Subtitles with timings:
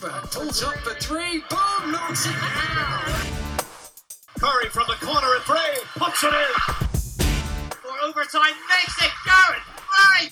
[0.00, 1.42] Pulls up for three.
[1.50, 1.90] Boom!
[1.90, 3.02] Knocks it down.
[4.38, 5.82] Curry from the corner at three.
[5.96, 6.52] Puts it in.
[7.82, 9.62] For overtime, makes it Garrett.
[9.98, 10.30] Right.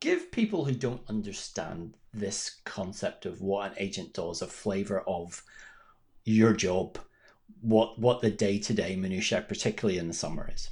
[0.00, 5.42] give people who don't understand this concept of what an agent does a flavor of
[6.24, 6.98] your job,
[7.60, 10.70] what what the day to day minutiae, particularly in the summer, is.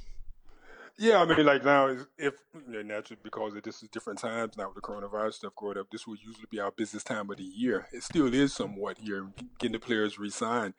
[0.97, 2.33] Yeah, I mean, like now, if
[2.69, 6.05] you naturally because this is different times now with the coronavirus stuff growing up, this
[6.05, 7.87] will usually be our busiest time of the year.
[7.91, 10.73] It still is somewhat here, getting the players re-signed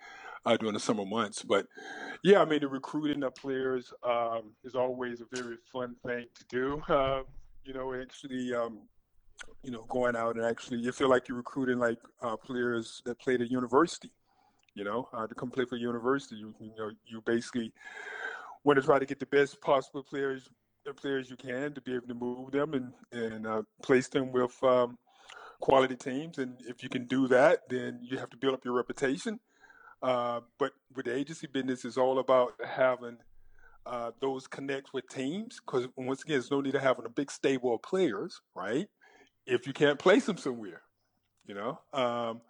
[0.45, 1.43] uh, during the summer months.
[1.43, 1.67] But
[2.23, 6.45] yeah, I mean, the recruiting of players um, is always a very fun thing to
[6.49, 6.83] do.
[6.89, 7.23] Uh,
[7.65, 8.81] you know, actually, um,
[9.63, 13.19] you know, going out and actually, you feel like you're recruiting like uh, players that
[13.19, 14.11] played at university.
[14.75, 17.73] You know, uh, to come play for university, you, you know, you basically
[18.65, 20.49] want to try to get the best possible players,
[20.87, 24.33] the players you can, to be able to move them and and uh, place them
[24.33, 24.97] with um,
[25.61, 26.39] quality teams.
[26.39, 29.41] And if you can do that, then you have to build up your reputation.
[30.03, 33.19] Uh, but with the agency business, it's all about having
[33.87, 37.31] uh, those connect with teams because once again, there's no need of having a big
[37.31, 38.87] stable of players, right?
[39.47, 40.83] If you can't place them somewhere,
[41.47, 41.81] you know.
[41.93, 42.41] Um,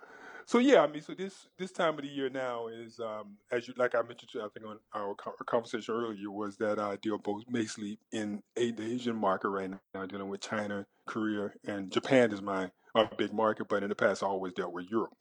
[0.47, 3.66] so yeah, I mean, so this this time of the year now is um, as
[3.66, 5.15] you like I mentioned, to, I think on our,
[5.47, 10.28] conversation earlier was that I deal both basically in the Asian market right now, dealing
[10.28, 14.26] with China, Korea, and Japan is my, my big market, but in the past I
[14.26, 15.15] always dealt with Europe.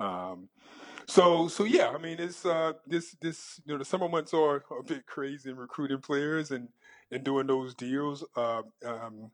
[0.00, 0.48] Um,
[1.06, 4.64] so so yeah, I mean it's uh this this you know the summer months are
[4.78, 6.68] a bit crazy in recruiting players and
[7.10, 8.24] and doing those deals.
[8.36, 9.30] Uh, um,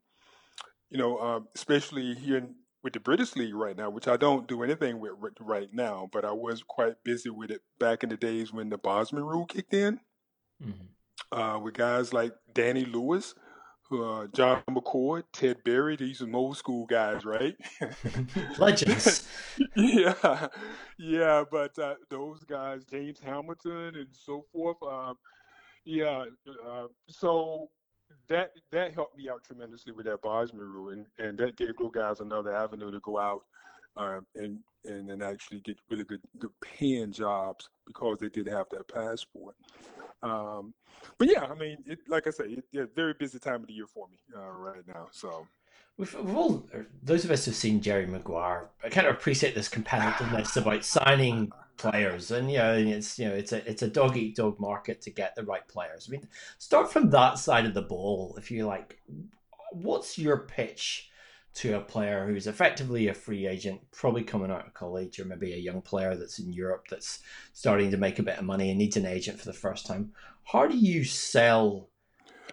[0.91, 4.49] you know, uh, especially here in, with the British League right now, which I don't
[4.49, 8.17] do anything with right now, but I was quite busy with it back in the
[8.17, 10.01] days when the Bosman rule kicked in.
[10.63, 11.39] Mm-hmm.
[11.39, 13.35] Uh, with guys like Danny Lewis,
[13.93, 15.97] uh, John McCord, Ted Berry.
[15.97, 17.57] These are old school guys, right?
[18.59, 19.29] Legends.
[19.77, 20.49] yeah,
[20.99, 21.45] yeah.
[21.51, 24.77] But uh, those guys, James Hamilton and so forth.
[24.83, 25.17] Um,
[25.85, 26.25] yeah.
[26.67, 27.71] Uh, so
[28.29, 31.93] that that helped me out tremendously with that Bosman rule, and, and that gave those
[31.93, 33.43] guys another avenue to go out
[33.97, 38.67] uh, and and then actually get really good good paying jobs because they did have
[38.71, 39.55] that passport.
[40.23, 40.75] Um,
[41.19, 43.73] but yeah, I mean, it, like I say, it, yeah, very busy time of the
[43.73, 45.09] year for me uh, right now.
[45.11, 45.47] So.
[45.97, 46.67] We've, we've all,
[47.03, 51.53] those of us who've seen Jerry Maguire, I kind of appreciate this competitiveness about signing
[51.77, 55.03] players, and you know, it's you know, it's a it's a dog eat dog market
[55.03, 56.07] to get the right players.
[56.09, 56.27] I mean,
[56.59, 59.03] start from that side of the ball, if you like.
[59.73, 61.10] What's your pitch
[61.53, 65.53] to a player who's effectively a free agent, probably coming out of college, or maybe
[65.53, 67.21] a young player that's in Europe that's
[67.53, 70.13] starting to make a bit of money and needs an agent for the first time.
[70.45, 71.89] How do you sell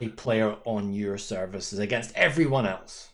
[0.01, 3.11] a player on your services against everyone else?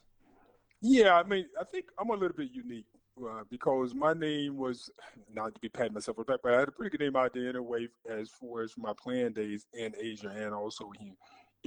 [0.81, 2.87] Yeah, I mean, I think I'm a little bit unique
[3.21, 4.89] uh, because my name was
[5.33, 7.15] not to be patting myself on the back, but I had a pretty good name
[7.15, 11.15] out there anyway as far as my playing days in Asia and also in,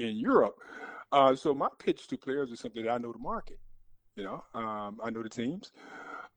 [0.03, 0.57] in Europe.
[1.13, 3.59] Uh, so my pitch to players is something that I know the market.
[4.17, 5.73] You know, um, I know the teams.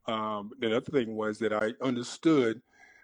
[0.06, 2.62] Um, the other thing was that I understood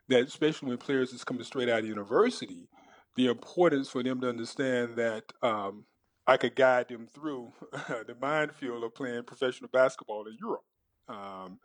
[0.09, 2.67] that, especially when players is coming straight out of university,
[3.15, 5.85] the importance for them to understand that um,
[6.27, 10.65] I could guide them through the minefield of playing professional basketball in Europe.
[11.07, 11.59] Um,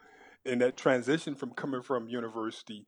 [0.46, 2.86] and that transition from coming from university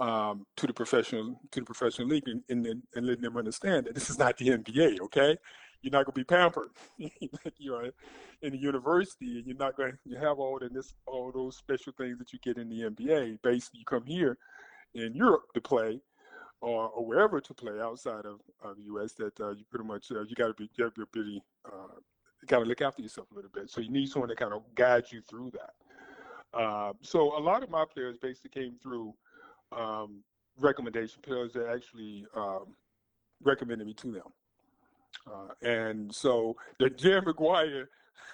[0.00, 3.94] um, to the professional to the professional league and, and, and letting them understand that
[3.94, 5.36] this is not the NBA, okay?
[5.82, 6.70] You're not going to be pampered.
[7.58, 7.90] you're
[8.42, 11.92] in the university, and you're not going to you have all this all those special
[11.96, 13.38] things that you get in the NBA.
[13.42, 14.38] Basically, you come here
[14.94, 16.00] in Europe to play,
[16.60, 19.12] or, or wherever to play outside of, of the U.S.
[19.14, 21.42] That uh, you pretty much uh, you got to be you got to be pretty
[21.66, 21.98] uh,
[22.46, 23.70] kind of look after yourself a little bit.
[23.70, 26.58] So you need someone to kind of guide you through that.
[26.58, 29.14] Uh, so a lot of my players basically came through
[29.76, 30.22] um,
[30.58, 32.74] recommendation players that actually um,
[33.42, 34.22] recommended me to them.
[35.26, 37.88] Uh, and so the Jerry Maguire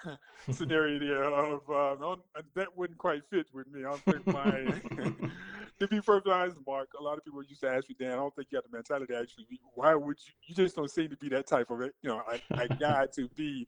[0.51, 2.15] scenario there of uh,
[2.55, 3.81] that wouldn't quite fit with me.
[3.81, 5.29] I don't think my
[5.79, 8.15] to be perfectly honest, Mark, a lot of people used to ask me, Dan, I
[8.15, 9.45] don't think you have the mentality actually.
[9.73, 10.33] Why would you?
[10.47, 13.27] You just don't seem to be that type of, you know, a, a guy to
[13.29, 13.67] be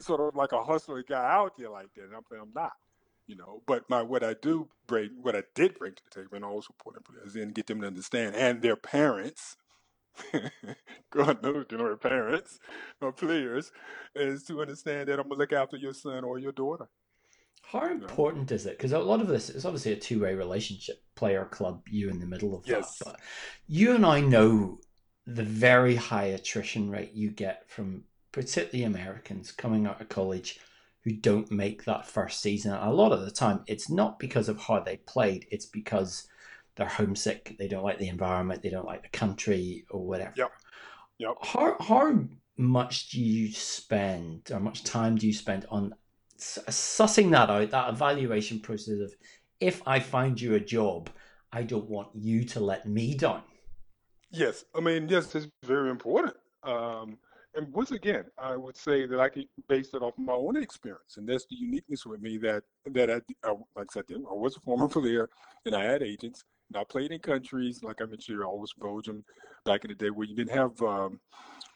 [0.00, 2.04] sort of like a hustler guy out there like that.
[2.04, 2.72] And I'm I'm not,
[3.26, 3.62] you know.
[3.66, 6.74] But my what I do bring, what I did bring to the table, and also
[6.78, 9.56] important players, and get them to understand, and their parents.
[11.10, 12.58] God knows, you know, their parents
[13.00, 13.72] or players,
[14.14, 16.88] is to understand that I'm gonna look after your son or your daughter.
[17.64, 18.76] How important is it?
[18.76, 22.20] Because a lot of this is obviously a two way relationship player, club, you in
[22.20, 22.98] the middle of yes.
[22.98, 23.04] that.
[23.04, 23.20] But
[23.66, 24.78] you and I know
[25.26, 30.58] the very high attrition rate you get from particularly Americans coming out of college
[31.04, 32.72] who don't make that first season.
[32.72, 36.28] A lot of the time, it's not because of how they played, it's because
[36.76, 40.32] they're homesick, they don't like the environment, they don't like the country, or whatever.
[40.36, 40.52] Yep.
[41.18, 41.34] Yep.
[41.42, 42.24] How, how
[42.56, 45.94] much do you spend, or much time do you spend on
[46.38, 49.14] sussing that out, that evaluation process of
[49.60, 51.10] if I find you a job,
[51.52, 53.42] I don't want you to let me down.
[54.30, 56.34] Yes, I mean, yes, it's very important.
[56.62, 57.18] Um,
[57.54, 61.18] and once again, I would say that I can base it off my own experience,
[61.18, 64.56] and that's the uniqueness with me that that I, I like I said, I was
[64.56, 65.28] a former player,
[65.66, 69.24] and I had agents, and I played in countries like I mentioned, I was Belgium
[69.64, 71.20] back in the day where you didn't have um,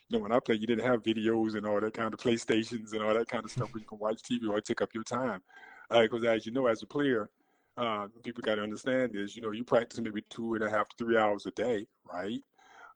[0.09, 2.93] you know, when I played, you didn't have videos and all that kind of PlayStations
[2.93, 5.03] and all that kind of stuff where you can watch TV or take up your
[5.03, 5.43] time.
[5.91, 7.29] Because uh, as you know, as a player,
[7.77, 10.89] uh, people got to understand is, you know, you practice maybe two and a half
[10.89, 12.41] to three hours a day, right?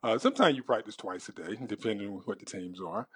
[0.03, 3.07] Uh, sometimes you practice twice a day, depending on what the teams are.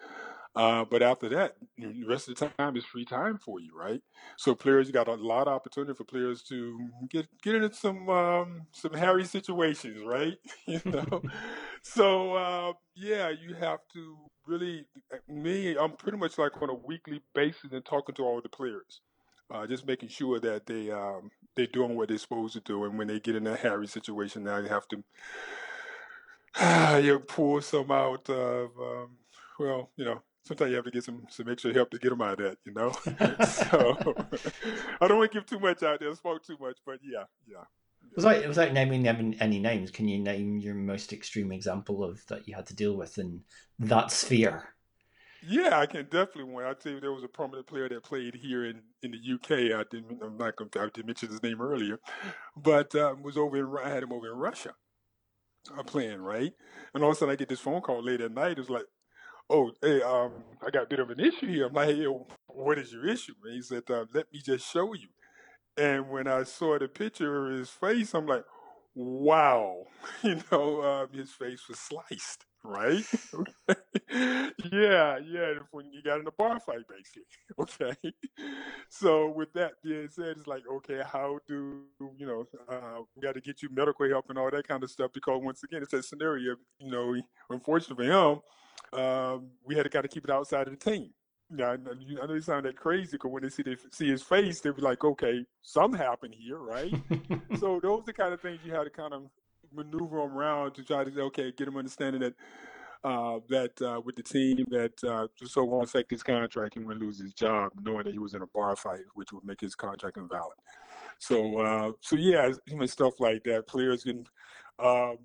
[0.56, 4.01] Uh, but after that, the rest of the time is free time for you, right?
[4.37, 6.79] So players, you got a lot of opportunity for players to
[7.11, 10.37] get get into some um, some hairy situations, right?
[10.67, 11.23] you know,
[11.83, 14.17] so uh, yeah, you have to
[14.47, 14.87] really.
[15.29, 19.00] Me, I'm pretty much like on a weekly basis and talking to all the players,
[19.53, 22.97] uh, just making sure that they um, they're doing what they're supposed to do, and
[22.97, 25.03] when they get in a hairy situation, now you have to.
[27.03, 29.17] you pull some out of um,
[29.59, 32.23] well, you know, sometimes you have to get some some extra help to get them
[32.23, 32.91] out of that, you know.
[33.46, 33.96] so
[35.00, 37.64] I don't want to give too much out there, spoke too much, but yeah, yeah.
[38.17, 42.55] Without, without naming any names, can you name your most extreme example of that you
[42.55, 43.41] had to deal with in
[43.79, 44.75] that sphere?
[45.46, 46.64] Yeah, I can definitely one.
[46.64, 49.79] I tell you, there was a prominent player that played here in, in the UK.
[49.79, 50.20] I didn't.
[50.23, 50.70] I'm not going.
[50.70, 51.99] to I didn't mention his name earlier,
[52.56, 53.85] but um, was over in.
[53.85, 54.75] I had him over in Russia.
[55.73, 56.52] I'm uh, playing right,
[56.94, 58.52] and all of a sudden I get this phone call late at night.
[58.52, 58.85] It was like,
[59.50, 60.32] oh, hey, um,
[60.67, 61.67] I got a bit of an issue here.
[61.67, 62.06] I'm like, hey,
[62.46, 63.35] what is your issue?
[63.44, 65.08] And he said, uh, let me just show you.
[65.76, 68.44] And when I saw the picture of his face, I'm like,
[68.94, 69.85] wow,
[70.23, 73.05] you know, um, his face was sliced, right?
[74.11, 77.23] yeah, yeah, when you got in a bar fight, basically.
[77.58, 77.94] Okay.
[78.88, 81.82] So with that being said, it's like, okay, how do
[82.17, 82.44] you know?
[82.69, 85.40] Uh, we got to get you medical help and all that kind of stuff because
[85.43, 86.56] once again, it's a scenario.
[86.79, 87.17] You know,
[87.50, 88.40] unfortunately for him
[88.94, 91.11] um, we had to kind of keep it outside of the team.
[91.54, 94.61] Yeah, I know you sound that crazy because when they see they see his face,
[94.61, 96.92] they be like, "Okay, something happened here, right?"
[97.61, 99.25] so those are the kind of things you had to kind of
[99.75, 102.35] maneuver them around to try to say, okay, get them understanding that
[103.02, 107.04] uh, that uh, with the team that uh, so won't affect his contract, he wouldn't
[107.04, 109.75] lose his job, knowing that he was in a bar fight, which would make his
[109.75, 110.57] contract invalid.
[111.19, 112.50] So, uh, so yeah,
[112.87, 113.66] stuff like that.
[113.66, 114.26] Players can
[114.78, 115.19] um,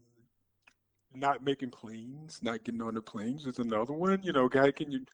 [1.13, 4.21] not making planes, not getting on the planes is another one.
[4.23, 5.05] You know, guy, can you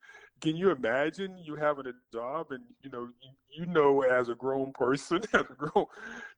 [0.42, 4.36] can you imagine you having a job and you know you, you know as a
[4.36, 5.86] grown person, as a grown,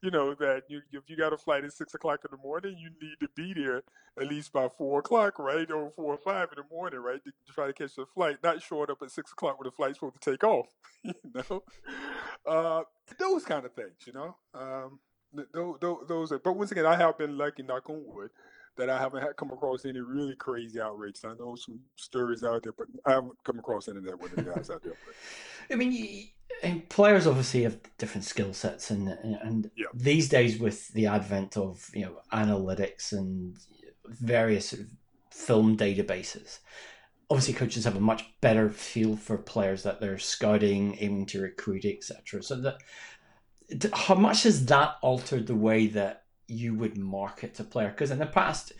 [0.01, 2.77] you know that you if you got a flight at six o'clock in the morning,
[2.77, 3.83] you need to be there
[4.19, 7.31] at least by four o'clock, right, or four or five in the morning, right, to,
[7.31, 8.37] to try to catch the flight.
[8.43, 10.67] Not showing up at six o'clock when the flight's supposed to take off,
[11.03, 11.63] you know.
[12.45, 12.83] Uh,
[13.19, 14.35] those kind of things, you know.
[14.53, 14.99] Um,
[15.53, 18.31] those, those, are, but once again, I have been lucky, knock on wood
[18.77, 21.25] that I haven't had come across any really crazy outrages.
[21.25, 24.35] I know some stories out there, but I haven't come across any of that with
[24.35, 24.93] the guys out there.
[25.71, 29.87] I mean, you, players obviously have different skill sets, and and yeah.
[29.93, 33.57] these days with the advent of you know analytics and
[34.05, 34.73] various
[35.31, 36.59] film databases,
[37.29, 41.85] obviously coaches have a much better feel for players that they're scouting, aiming to recruit,
[41.85, 42.41] etc.
[42.41, 42.77] So that
[43.93, 48.19] how much has that altered the way that you would market to player because in
[48.19, 48.73] the past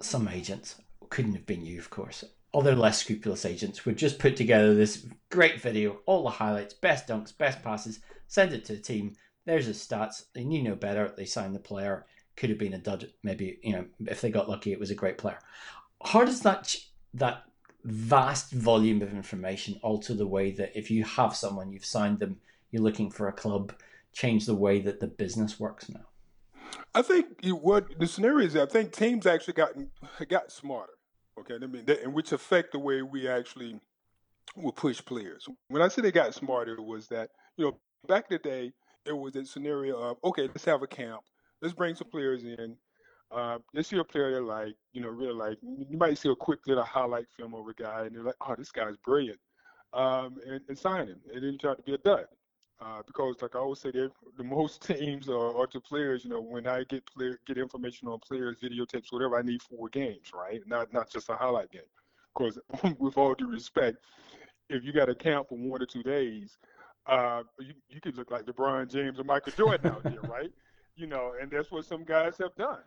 [0.00, 0.76] some agents
[1.08, 5.06] couldn't have been you of course other less scrupulous agents would just put together this
[5.30, 9.14] great video, all the highlights, best dunks, best passes, send it to the team.
[9.46, 11.12] There's his stats, and you know better.
[11.16, 12.06] They signed the player.
[12.36, 13.10] Could have been a dud.
[13.22, 15.38] Maybe you know if they got lucky, it was a great player.
[16.04, 16.74] How does that
[17.14, 17.44] that
[17.84, 22.38] vast volume of information alter the way that if you have someone you've signed them,
[22.70, 23.72] you're looking for a club,
[24.12, 26.09] change the way that the business works now?
[26.94, 28.56] I think what the scenario is.
[28.56, 29.72] I think teams actually got
[30.28, 30.92] got smarter.
[31.38, 33.80] Okay, I mean, and which affect the way we actually
[34.56, 35.48] will push players.
[35.68, 38.72] When I say they got smarter, was that you know back in the day
[39.06, 41.22] it was a scenario of okay, let's have a camp,
[41.62, 42.76] let's bring some players in.
[43.32, 46.58] Uh, let's see a player like, you know, really like, you might see a quick
[46.66, 49.38] little highlight film of a guy and they're like, oh, this guy's brilliant.
[49.92, 51.20] Um, and, and sign him.
[51.32, 52.26] And then try to be a dud.
[52.80, 56.24] Uh, because like I always say, the most teams are, are, to players.
[56.24, 59.88] You know, when I get player, get information on players, videotapes, whatever, I need four
[59.88, 60.60] games, right?
[60.66, 61.82] Not not just a highlight game.
[62.34, 62.58] Because
[62.98, 63.98] with all due respect,
[64.70, 66.56] if you got a camp for one or two days,
[67.06, 70.50] uh, you you could look like LeBron James or Michael Jordan out there, right?
[70.96, 72.80] You know, and that's what some guys have done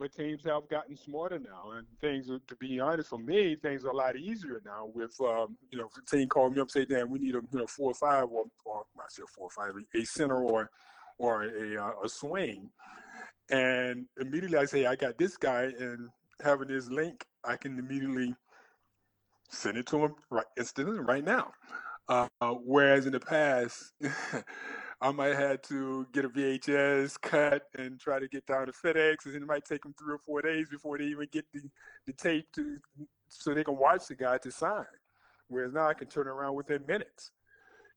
[0.00, 2.30] but teams have gotten smarter now, and things.
[2.30, 4.90] Are, to be honest, for me, things are a lot easier now.
[4.92, 7.42] With um, you know, if a team call me up, say, "Damn, we need a
[7.52, 9.02] you know four or five, or, or I
[9.36, 10.70] four or five, a center or
[11.18, 12.70] or a uh, a swing,"
[13.50, 16.08] and immediately I say, "I got this guy," and
[16.42, 18.34] having this link, I can immediately
[19.50, 21.52] send it to him right instantly, right now.
[22.08, 22.26] Uh,
[22.64, 23.92] whereas in the past.
[25.02, 29.24] I might have to get a VHS cut and try to get down to FedEx,
[29.24, 31.62] and it might take them three or four days before they even get the,
[32.06, 32.76] the tape to
[33.28, 34.84] so they can watch the guy to sign.
[35.48, 37.30] Whereas now I can turn around within minutes.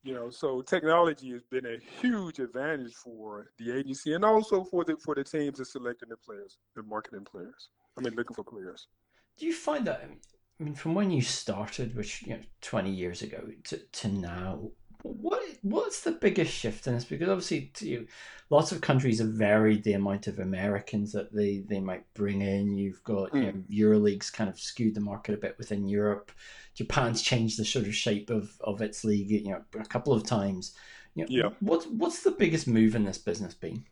[0.03, 4.83] You know, so technology has been a huge advantage for the agency and also for
[4.83, 7.69] the for the teams that selecting the players, the marketing players.
[7.97, 8.87] I mean, looking for players.
[9.37, 10.03] Do you find that?
[10.59, 14.71] I mean, from when you started, which you know, twenty years ago, to to now,
[15.03, 17.05] what what's the biggest shift in this?
[17.05, 18.07] Because obviously, you,
[18.49, 22.77] lots of countries have varied the amount of Americans that they, they might bring in.
[22.77, 23.35] You've got mm.
[23.69, 26.31] you know, EuroLeague's kind of skewed the market a bit within Europe.
[26.73, 30.23] Japan's changed the sort of shape of, of its league, you know, a couple of
[30.23, 30.73] times.
[31.15, 31.49] You know, yeah.
[31.59, 33.85] What's what's the biggest move in this business been?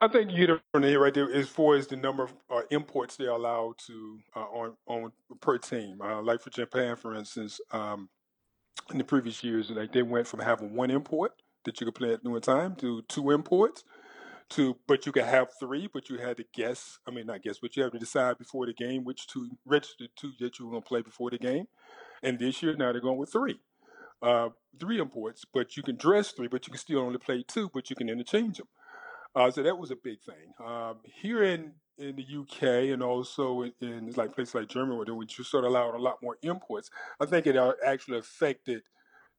[0.00, 3.30] I think you it right there as far as the number of uh, imports they're
[3.30, 6.00] allowed to uh, on on per team.
[6.00, 8.08] Uh, like for Japan, for instance, um,
[8.90, 11.32] in the previous years, like they went from having one import
[11.64, 13.84] that you could play at one time to two imports
[14.50, 16.98] to but you could have three, but you had to guess.
[17.06, 20.10] I mean, not guess, but you have to decide before the game which two registered
[20.16, 21.66] two that you were going to play before the game.
[22.22, 23.60] And this year, now they're going with three,
[24.22, 27.70] uh, three imports, but you can dress three, but you can still only play two,
[27.72, 28.68] but you can interchange them.
[29.34, 30.52] Uh, so that was a big thing.
[30.64, 35.14] Um, here in in the UK and also in, in like places like Germany, where
[35.14, 36.90] we just sort of allowed a lot more imports,
[37.20, 38.82] I think it uh, actually affected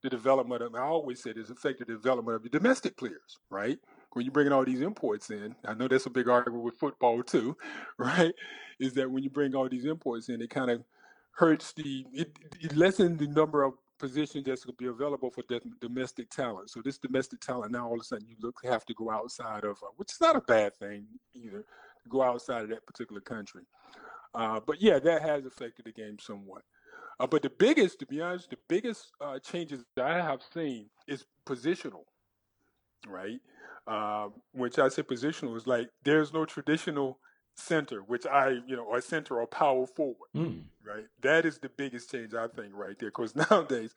[0.03, 0.75] the development of.
[0.75, 3.79] I always said it's affected the development of the domestic players, right?
[4.13, 7.23] When you're bringing all these imports in, I know that's a big argument with football
[7.23, 7.57] too,
[7.97, 8.33] right?
[8.79, 10.83] Is that when you bring all these imports in, it kind of
[11.35, 15.43] hurts the it, it lessens the number of positions that's going to be available for
[15.79, 16.69] domestic talent.
[16.71, 19.63] So this domestic talent now all of a sudden you look have to go outside
[19.63, 21.63] of, uh, which is not a bad thing either
[22.09, 23.63] go outside of that particular country.
[24.33, 26.63] Uh, but yeah, that has affected the game somewhat.
[27.19, 30.89] Uh, but the biggest, to be honest, the biggest uh, changes that I have seen
[31.07, 32.05] is positional,
[33.07, 33.39] right?
[33.87, 37.19] Um, which I say positional is like there's no traditional
[37.61, 40.63] center, which I, you know, or center or power forward, mm.
[40.85, 41.05] right?
[41.21, 43.09] That is the biggest change I think right there.
[43.09, 43.93] Because nowadays,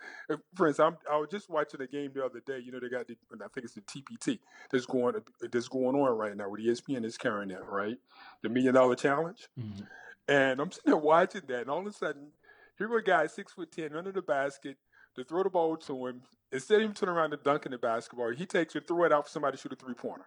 [0.55, 2.61] for instance, I'm, I was just watching a game the other day.
[2.65, 4.39] You know, they got the, I think it's the TBT
[4.71, 5.15] that's going
[5.51, 7.97] that's going on right now with ESPN is carrying that, right?
[8.43, 9.87] The Million Dollar Challenge, mm.
[10.29, 12.29] and I'm sitting there watching that, and all of a sudden,
[12.79, 14.77] here a guy six foot ten under the basket
[15.17, 16.23] to throw the ball to him.
[16.53, 19.27] Instead of him turning around and dunking the basketball, he takes it, throw it out
[19.27, 20.27] for somebody to shoot a three pointer.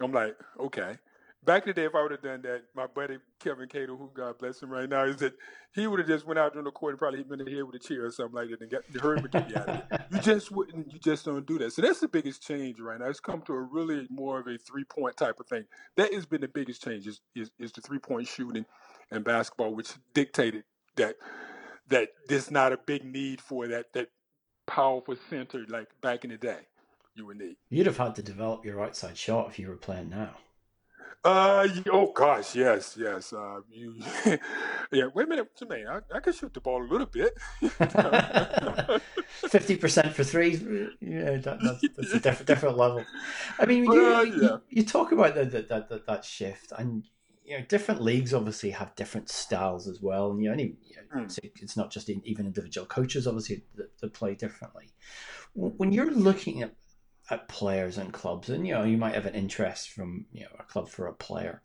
[0.00, 0.96] I'm like, okay
[1.44, 4.10] back in the day, if I would have done that, my buddy Kevin Cadle, who
[4.14, 5.34] God bless him right now, is that
[5.72, 7.50] he would have just went out on the court and probably hit me in the
[7.50, 9.82] head with a chair or something like that and got heard him get out of
[9.90, 10.00] it.
[10.12, 11.72] You just wouldn't, you just don't do that.
[11.72, 13.06] So that's the biggest change right now.
[13.06, 15.64] It's come to a really more of a three point type of thing.
[15.96, 18.66] That has been the biggest change is, is, is the three point shooting
[19.10, 20.64] and basketball, which dictated
[20.96, 21.16] that
[21.88, 24.08] that there's not a big need for that that
[24.66, 26.58] powerful center like back in the day
[27.14, 27.56] you would need.
[27.68, 30.36] You'd have had to develop your outside shot if you were playing now.
[31.22, 33.34] Uh oh gosh, yes, yes.
[33.34, 33.94] Uh, you,
[34.90, 35.04] yeah.
[35.14, 35.86] Wait a minute, man.
[35.86, 37.34] I, I can shoot the ball a little bit.
[39.50, 40.52] Fifty percent for three.
[41.00, 43.04] Yeah, that, that's, that's, a different different level.
[43.58, 44.34] I mean, you, uh, yeah.
[44.34, 47.04] you, you, talk about the, the, that that shift, and
[47.44, 50.74] you know, different leagues obviously have different styles as well, and you you know,
[51.14, 51.38] Mm.
[51.42, 54.90] it's not just in, even individual coaches obviously that, that play differently.
[55.54, 56.72] When you're looking at
[57.30, 60.50] at players and clubs, and you know, you might have an interest from you know
[60.58, 61.62] a club for a player.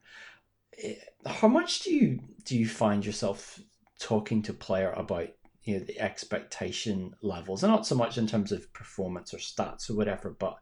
[1.25, 3.59] How much do you do you find yourself
[3.99, 5.29] talking to player about
[5.63, 9.89] you know the expectation levels, and not so much in terms of performance or stats
[9.89, 10.57] or whatever, but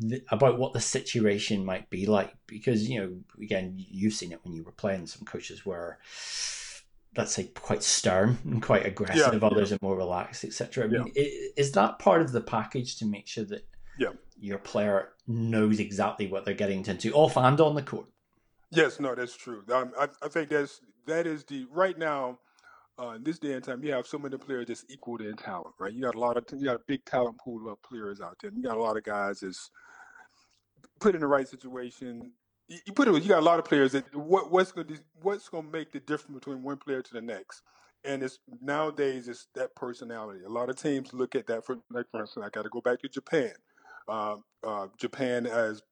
[0.00, 2.32] the, about what the situation might be like?
[2.46, 5.06] Because you know, again, you've seen it when you were playing.
[5.06, 5.98] Some coaches were,
[7.16, 9.16] let's say, quite stern and quite aggressive.
[9.42, 10.84] Yeah, others are more relaxed, etc.
[10.84, 13.64] I mean, i- is that part of the package to make sure that Yeah.
[14.40, 18.06] Your player knows exactly what they're getting into off and on the court?
[18.70, 19.62] Yes, no, that's true.
[19.72, 22.38] Um, I, I think that's that is the right now.
[23.00, 25.72] Uh, in this day and time, you have so many players that's equal in talent,
[25.78, 25.92] right?
[25.92, 28.50] You got a lot of you got a big talent pool of players out there.
[28.52, 29.70] You got a lot of guys that's
[30.98, 32.32] put in the right situation.
[32.66, 33.22] You, put it.
[33.22, 35.92] You got a lot of players that what what's going to what's going to make
[35.92, 37.62] the difference between one player to the next.
[38.04, 40.44] And it's nowadays it's that personality.
[40.44, 42.80] A lot of teams look at that for like for instance, I got to go
[42.80, 43.52] back to Japan.
[44.08, 44.36] Uh,
[44.66, 45.82] uh, Japan as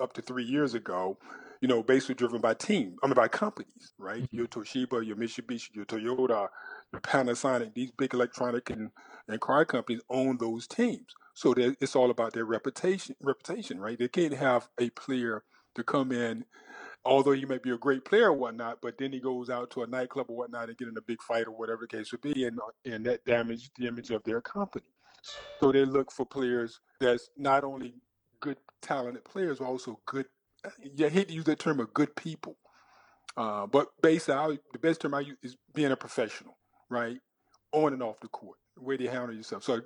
[0.00, 1.18] up to three years ago,
[1.60, 4.22] you know, basically driven by team, I mean by companies, right?
[4.22, 4.28] Mhm.
[4.32, 6.48] Your Toshiba, your Mitsubishi, your Toyota,
[6.92, 8.90] your Panasonic, these big electronic and,
[9.28, 11.14] and car companies own those teams.
[11.34, 13.98] So it's all about their reputation, reputation, right?
[13.98, 15.44] They can't have a player
[15.76, 16.44] to come in,
[17.04, 19.82] although you may be a great player or whatnot, but then he goes out to
[19.84, 22.22] a nightclub or whatnot and get in a big fight or whatever the case would
[22.22, 24.86] be, and and that damage the image of their company.
[25.60, 27.94] So they look for players that's not only
[28.40, 30.26] good, talented players, but also good.
[30.82, 32.56] You hate to use that term of good people,
[33.36, 36.56] uh, but basically, I, the best term I use is being a professional,
[36.88, 37.18] right,
[37.72, 39.62] on and off the court, the way you handle yourself.
[39.62, 39.82] So,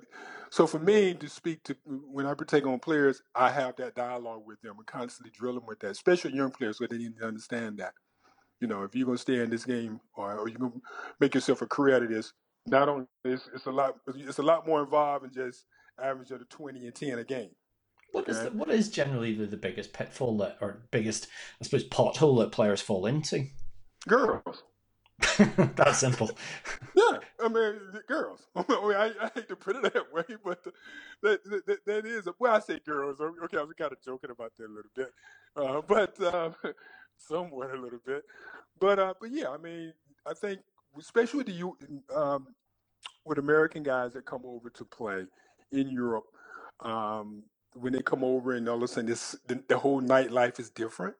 [0.49, 4.43] so for me to speak to when I take on players, I have that dialogue
[4.45, 7.27] with them and constantly drill them with that, especially young players, so they need to
[7.27, 7.93] understand that.
[8.59, 10.81] You know, if you're gonna stay in this game or, or you're gonna
[11.19, 12.31] make yourself a career out of this,
[12.67, 15.65] not only it's, it's a lot, it's a lot more involved than just
[16.01, 17.51] average of the twenty and ten a game.
[18.11, 18.49] What is Okay.
[18.49, 21.27] the, what is generally the, the biggest pitfall that, or biggest,
[21.61, 23.47] I suppose, pothole that players fall into?
[24.07, 24.63] Girls.
[25.75, 26.31] That's simple.
[26.95, 28.47] Yeah, I mean, girls.
[28.55, 30.61] I, mean, I, I hate to put it that way, but
[31.23, 32.27] that that, that, that is.
[32.37, 33.21] Well, I say girls.
[33.21, 35.11] Okay, I was kind of joking about that a little bit,
[35.55, 36.51] uh, but uh,
[37.17, 38.23] somewhat a little bit.
[38.79, 39.93] But uh, but yeah, I mean,
[40.27, 40.59] I think
[40.99, 41.77] especially with the U-
[42.15, 42.47] um,
[43.25, 45.25] with American guys that come over to play
[45.71, 46.25] in Europe,
[46.81, 50.59] um, when they come over and all of a sudden this the, the whole nightlife
[50.59, 51.15] is different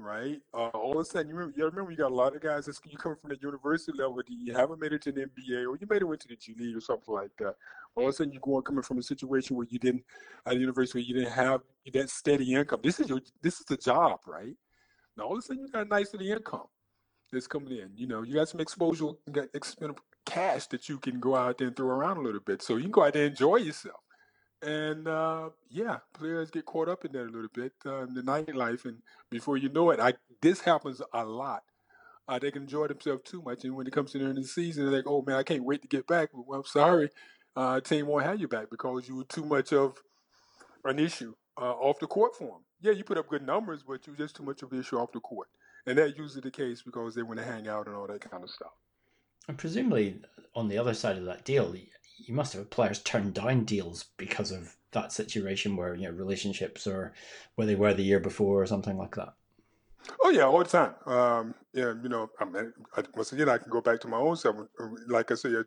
[0.00, 0.40] right?
[0.54, 2.64] Uh, all of a sudden, you remember, you remember you got a lot of guys
[2.66, 5.76] that you come from the university level, you haven't made it to the NBA, or
[5.76, 7.54] you made it went to the G League or something like that.
[7.94, 10.04] All of a sudden, you're going coming from a situation where you didn't
[10.46, 11.60] at the university where you didn't have
[11.92, 12.80] that steady income.
[12.82, 14.56] This is your this is the job, right?
[15.16, 16.66] Now all of a sudden, you got a nice income
[17.32, 17.90] that's coming in.
[17.96, 21.58] You know, you got some exposure, you got expendable cash that you can go out
[21.58, 23.56] there and throw around a little bit, so you can go out there and enjoy
[23.56, 24.00] yourself.
[24.62, 28.22] And uh, yeah, players get caught up in that a little bit uh, in the
[28.22, 28.98] nightlife, and
[29.30, 31.62] before you know it, I this happens a lot.
[32.28, 34.44] Uh, they can enjoy themselves too much, and when it comes to the end of
[34.44, 37.10] the season, they're like, "Oh man, I can't wait to get back." Well, I'm sorry,
[37.56, 39.96] uh, team won't have you back because you were too much of
[40.84, 42.64] an issue uh, off the court for them.
[42.80, 44.98] Yeah, you put up good numbers, but you were just too much of an issue
[44.98, 45.48] off the court,
[45.86, 48.42] and that's usually the case because they want to hang out and all that kind
[48.42, 48.72] of stuff.
[49.48, 50.20] And presumably,
[50.54, 51.74] on the other side of that deal,
[52.16, 56.86] you must have players turn down deals because of that situation where you know relationships
[56.86, 57.14] or
[57.54, 59.34] where they were the year before or something like that.
[60.22, 60.94] Oh yeah, all the time.
[61.06, 64.16] Um, yeah, you know, I mean, I, once again, I can go back to my
[64.16, 64.56] own self.
[65.08, 65.64] Like I said,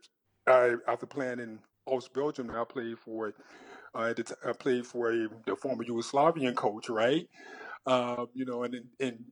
[0.47, 3.34] I after playing in Oost Belgium, I played for,
[3.95, 7.28] uh, at the t- I played for a, the former Yugoslavian coach, right?
[7.86, 9.23] Uh, you know, and and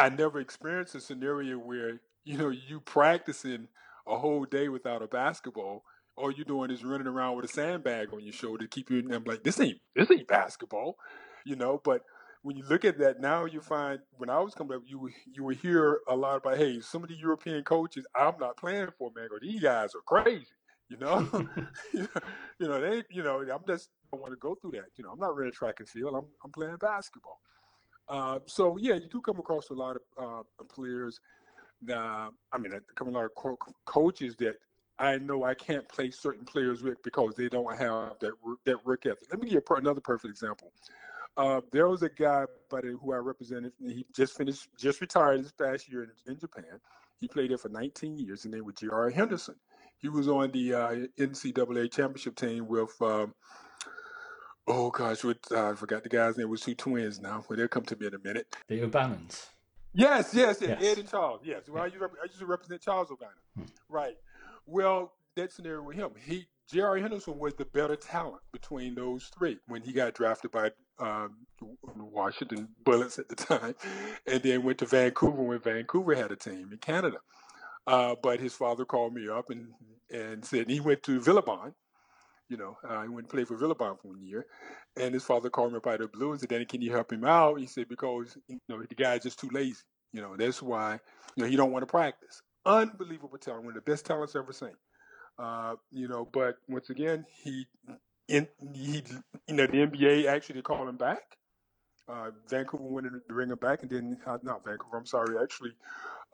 [0.00, 3.68] I never experienced a scenario where you know you practicing
[4.06, 5.84] a whole day without a basketball.
[6.16, 8.98] All you're doing is running around with a sandbag on your shoulder to keep you.
[9.00, 10.96] And I'm like, this ain't this ain't basketball,
[11.44, 11.82] you know.
[11.84, 12.02] But
[12.40, 15.44] when you look at that now, you find when I was coming up, you you
[15.44, 19.10] would hear a lot about, hey, some of the European coaches, I'm not playing for,
[19.14, 19.28] man.
[19.30, 20.46] Or these guys are crazy,
[20.88, 21.28] you know.
[21.92, 24.88] you know, they, you know, I'm just I want to go through that.
[24.96, 26.14] You know, I'm not running track and field.
[26.16, 27.38] I'm I'm playing basketball.
[28.10, 30.02] Uh, so yeah, you do come across a lot of
[30.60, 31.20] uh, players.
[31.82, 34.56] That, I mean, I come a lot of co- coaches that
[34.98, 38.32] I know I can't play certain players with because they don't have that
[38.66, 39.28] that work ethic.
[39.30, 40.72] Let me give you another perfect example.
[41.36, 43.72] Uh, there was a guy the, who I represented.
[43.80, 46.80] He just finished, just retired this past year in, in Japan.
[47.20, 49.10] He played there for 19 years, and name was J.R.
[49.10, 49.54] Henderson.
[49.98, 53.34] He was on the uh, NCAA championship team with, um,
[54.66, 56.46] oh gosh, with, uh, I forgot the guy's name.
[56.46, 57.44] It was two twins now.
[57.48, 58.54] Well, they'll come to me in a minute.
[58.68, 59.46] The O'Bannons.
[59.92, 60.92] Yes, yes, yes, Yes.
[60.92, 61.40] Ed and Charles.
[61.44, 61.62] Yes.
[61.68, 63.34] Well, I used to, I used to represent Charles O'Bannon.
[63.56, 63.64] Hmm.
[63.88, 64.16] Right.
[64.66, 66.98] Well, that scenario with him, he J.R.
[66.98, 70.70] Henderson was the better talent between those three when he got drafted by
[71.00, 71.38] um,
[71.96, 73.74] Washington Bullets at the time,
[74.26, 77.16] and then went to Vancouver when Vancouver had a team in Canada.
[77.86, 79.68] Uh, but his father called me up and
[80.12, 81.74] and said he went to Villabon.
[82.50, 84.44] You know, he went to play for Villabon for one year,
[84.96, 87.24] and his father called me up the blue and said, "Danny, can you help him
[87.24, 89.84] out?" He said, "Because you know the guy's just too lazy.
[90.12, 90.98] You know, that's why
[91.36, 92.42] you know he don't want to practice.
[92.66, 94.74] Unbelievable talent, one of the best talents I've ever seen.
[95.38, 97.66] Uh, you know, but once again, he
[98.28, 99.04] in he
[99.46, 101.36] you know the NBA actually called him back.
[102.08, 104.96] Uh, Vancouver wanted to bring him back, and then uh, not Vancouver.
[104.96, 105.70] I'm sorry, actually,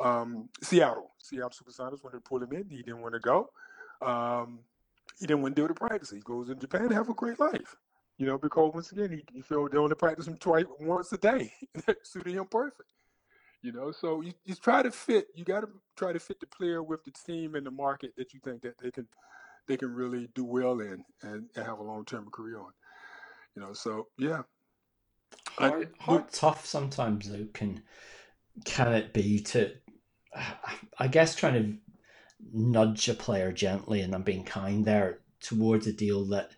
[0.01, 1.11] um, Seattle.
[1.19, 2.69] Seattle Supersonics wanted to pull him in.
[2.71, 3.51] He didn't want to go.
[4.01, 4.61] Um,
[5.19, 6.11] he didn't want to do the practice.
[6.11, 7.77] He goes in Japan to have a great life.
[8.19, 11.19] You know, because once again, he, he felt they only practice him twice, once a
[11.19, 11.53] day.
[11.87, 12.89] that suited him perfect.
[13.63, 15.29] You know, so you, you try to fit.
[15.35, 18.33] You got to try to fit the player with the team and the market that
[18.33, 19.09] you think that they can
[19.67, 22.73] they can really do well in and, and have a long term career on.
[23.55, 24.43] You know, so yeah.
[25.59, 27.83] Hard tough sometimes though can
[28.65, 29.73] can it be to
[30.99, 31.86] I guess trying to
[32.53, 36.51] nudge a player gently and I'm being kind there towards a deal that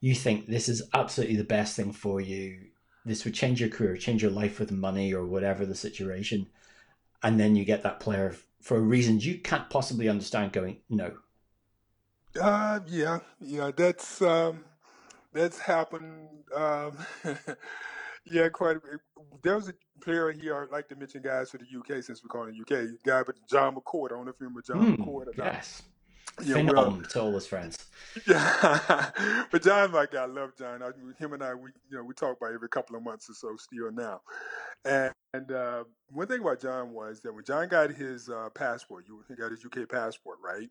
[0.00, 2.66] you think this is absolutely the best thing for you.
[3.04, 6.46] This would change your career, change your life with money or whatever the situation.
[7.22, 11.12] And then you get that player for reasons you can't possibly understand going, no.
[12.40, 14.64] Uh, yeah, yeah, that's um,
[15.32, 16.28] that's happened.
[16.54, 16.96] Um,
[18.24, 18.76] yeah, quite.
[18.76, 19.00] A bit.
[19.42, 20.62] There was a player here.
[20.62, 23.02] I'd like to mention guys for the UK since we're calling UK.
[23.04, 24.06] Guy, but John McCord.
[24.12, 25.26] I don't know if you remember John Hmm, McCord.
[25.28, 25.54] or not.
[25.54, 25.82] yes.
[26.42, 27.76] Yeah, Phenom well, to all his friends.
[28.26, 29.10] yeah,
[29.50, 30.82] but John, my guy, I love John.
[30.82, 30.86] I,
[31.22, 33.54] him and I, we you know we talk about every couple of months or so
[33.58, 34.22] still now.
[34.86, 39.04] And, and uh, one thing about John was that when John got his uh, passport,
[39.06, 40.70] you he got his UK passport, right?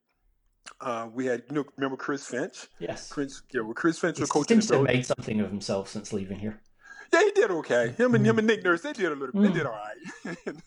[0.79, 2.67] Uh, we had you know remember Chris Finch.
[2.79, 3.09] Yes.
[3.11, 6.11] Chris, yeah, well, Chris Finch was coaching seems to have made something of himself since
[6.11, 6.59] leaving here.
[7.13, 7.89] Yeah, he did okay.
[7.97, 8.39] Him and him Mm.
[8.39, 9.34] and Nick Nurse, they did a little.
[9.34, 9.41] Bit.
[9.41, 9.54] They Mm.
[9.54, 9.80] did all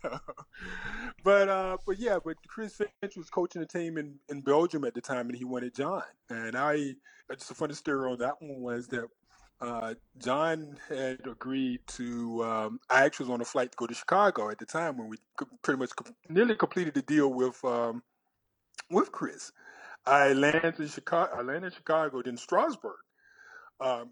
[0.08, 0.20] right.
[1.24, 4.92] But uh, but yeah, but Chris Finch was coaching a team in, in Belgium at
[4.94, 6.02] the time, and he wanted John.
[6.28, 6.96] And I
[7.32, 9.06] just a funny story on that one was that
[9.62, 12.44] uh, John had agreed to.
[12.44, 15.08] Um, I actually was on a flight to go to Chicago at the time when
[15.08, 15.16] we
[15.62, 15.90] pretty much
[16.28, 18.02] nearly completed the deal with um,
[18.90, 19.50] with Chris.
[20.04, 21.32] I landed in Chicago.
[21.34, 22.96] I landed in Chicago, then Strasbourg.
[23.80, 24.10] Um,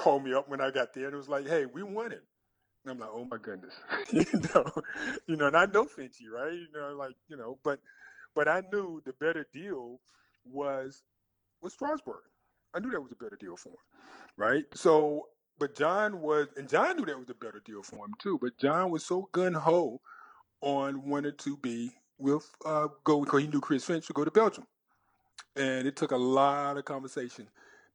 [0.00, 2.24] called me up when I got there and it was like, "Hey, we won it."
[2.84, 3.74] And I'm like, "Oh my goodness,"
[4.12, 4.64] you know,
[5.26, 6.54] you know, and I know Finchy, right?
[6.54, 7.80] You know, like you know, but
[8.34, 10.00] but I knew the better deal
[10.50, 11.02] was
[11.60, 12.22] was Strasbourg.
[12.74, 13.76] I knew that was a better deal for him,
[14.38, 14.64] right?
[14.72, 15.26] So,
[15.58, 18.38] but John was, and John knew that was a better deal for him too.
[18.40, 20.00] But John was so gun ho
[20.62, 24.30] on wanting to be with uh, go because he knew Chris Finch would go to
[24.30, 24.66] Belgium,
[25.56, 27.48] and it took a lot of conversation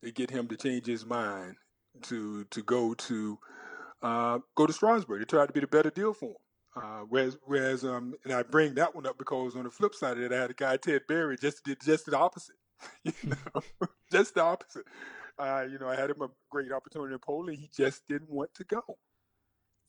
[0.04, 1.56] to get him to change his mind
[2.03, 3.39] to to go to
[4.01, 5.21] uh, go to Strasbourg.
[5.21, 6.36] It turned out to be the better deal for him.
[6.75, 10.17] Uh, whereas, whereas, um, and I bring that one up because on the flip side
[10.17, 12.55] of it, I had a guy Ted Berry just did just the opposite.
[13.03, 13.62] You know,
[14.12, 14.84] just the opposite.
[15.39, 17.58] Uh, you know, I had him a great opportunity in Poland.
[17.58, 18.81] He just didn't want to go,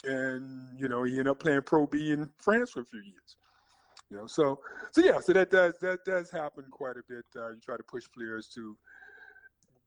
[0.04, 3.36] and you know, he ended up playing Pro B in France for a few years.
[4.10, 4.60] You know, so
[4.92, 7.24] so yeah, so that does that does happen quite a bit.
[7.34, 8.76] Uh, you try to push players to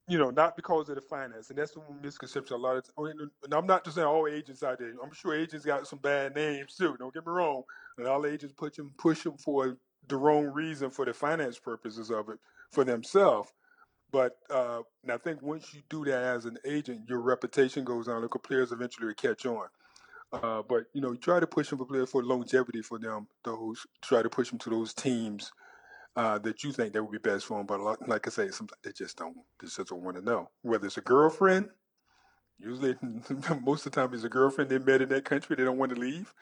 [0.10, 2.56] you know, not because of the finance, and that's the misconception.
[2.56, 4.92] A lot of, mean, and I'm not just saying all agents out there.
[5.04, 6.96] I'm sure agents got some bad names too.
[6.98, 7.62] Don't get me wrong.
[7.98, 12.10] And all agents push them, push them for the wrong reason for the finance purposes
[12.10, 12.40] of it
[12.72, 13.54] for themselves.
[14.12, 18.08] But uh, and I think once you do that as an agent, your reputation goes
[18.08, 18.22] on.
[18.22, 19.68] Look, players eventually will catch on.
[20.34, 23.28] Uh, but you know, you try to push them for players for longevity for them.
[23.44, 25.52] Those try to push them to those teams
[26.20, 27.66] uh, that you think that would be best for them.
[27.66, 29.38] But like, like I say, sometimes they just don't.
[29.60, 30.50] They just don't want to know.
[30.64, 31.70] Whether it's a girlfriend,
[32.60, 32.96] usually
[33.62, 35.56] most of the time it's a girlfriend they met in that country.
[35.56, 36.34] They don't want to leave,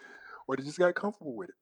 [0.48, 1.56] or they just got comfortable with it.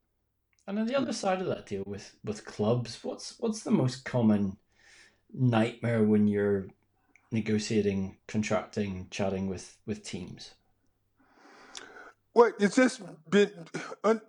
[0.65, 4.05] And on the other side of that deal with with clubs, what's what's the most
[4.05, 4.55] common
[5.33, 6.67] nightmare when you're
[7.33, 10.53] negotiating, contracting, chatting with with teams?
[12.33, 13.51] Well, it's just been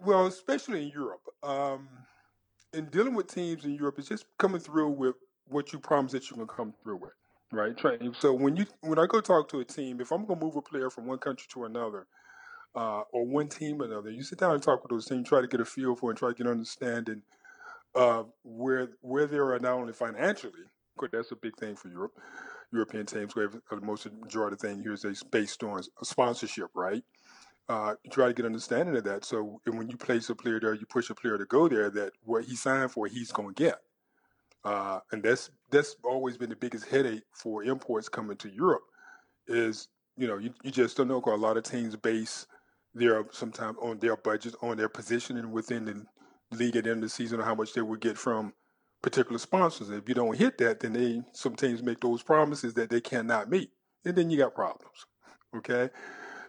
[0.05, 1.22] well, especially in Europe.
[1.44, 1.88] Um,
[2.77, 5.17] in dealing with teams in Europe, it's just coming through with
[5.49, 7.12] what you promise that you're gonna come through with,
[7.53, 7.75] right?
[8.19, 10.62] So when you when I go talk to a team, if I'm gonna move a
[10.62, 12.07] player from one country to another,
[12.75, 15.47] uh, or one team another, you sit down and talk with those teams, try to
[15.47, 17.23] get a feel for, and try to get an understanding
[17.95, 20.53] of where where they are not only financially,
[20.95, 22.12] because that's a big thing for Europe,
[22.73, 23.35] European teams.
[23.35, 27.03] Where the most majority thing here is based on sponsorship, right?
[27.69, 29.25] Uh, try to get understanding of that.
[29.25, 31.91] So when you place a player there, you push a player to go there.
[31.91, 33.81] That what he signed for, he's going to get.
[34.65, 38.83] Uh, and that's that's always been the biggest headache for imports coming to Europe.
[39.49, 41.21] Is you know you, you just don't know.
[41.21, 42.47] Cause a lot of teams base
[42.95, 46.05] their sometimes on their budgets, on their positioning within the
[46.57, 48.53] league at the end of the season, or how much they would get from
[49.03, 49.91] particular sponsors.
[49.91, 53.51] If you don't hit that, then they some teams make those promises that they cannot
[53.51, 53.71] meet,
[54.05, 55.07] and then you got problems.
[55.57, 55.91] Okay,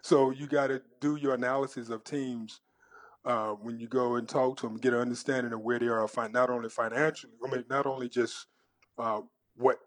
[0.01, 2.61] so you got to do your analysis of teams
[3.25, 6.07] uh, when you go and talk to them, get an understanding of where they are,
[6.31, 8.45] not only financially, I mean, not only just
[8.97, 9.21] uh,
[9.55, 9.79] what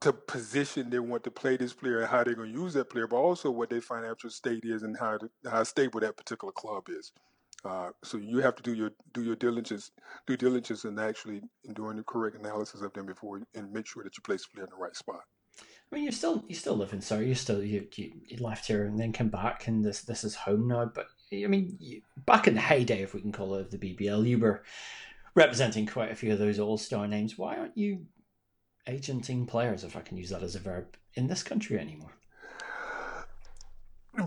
[0.00, 2.90] to position they want to play this player and how they're going to use that
[2.90, 6.52] player, but also what their financial state is and how to, how stable that particular
[6.52, 7.12] club is.
[7.64, 9.92] Uh, so you have to do your do your diligence,
[10.26, 11.40] due diligence, and actually
[11.74, 14.64] doing the correct analysis of them before and make sure that you place the player
[14.64, 15.20] in the right spot.
[15.92, 17.28] I mean, you still you still live in Surrey.
[17.28, 20.34] You still you, you, you left here and then came back, and this this is
[20.34, 20.86] home now.
[20.86, 23.78] But I mean, you, back in the heyday, if we can call it, of the
[23.78, 24.62] BBL, you were
[25.34, 27.36] representing quite a few of those all star names.
[27.36, 28.06] Why aren't you
[28.86, 32.12] agenting players, if I can use that as a verb, in this country anymore?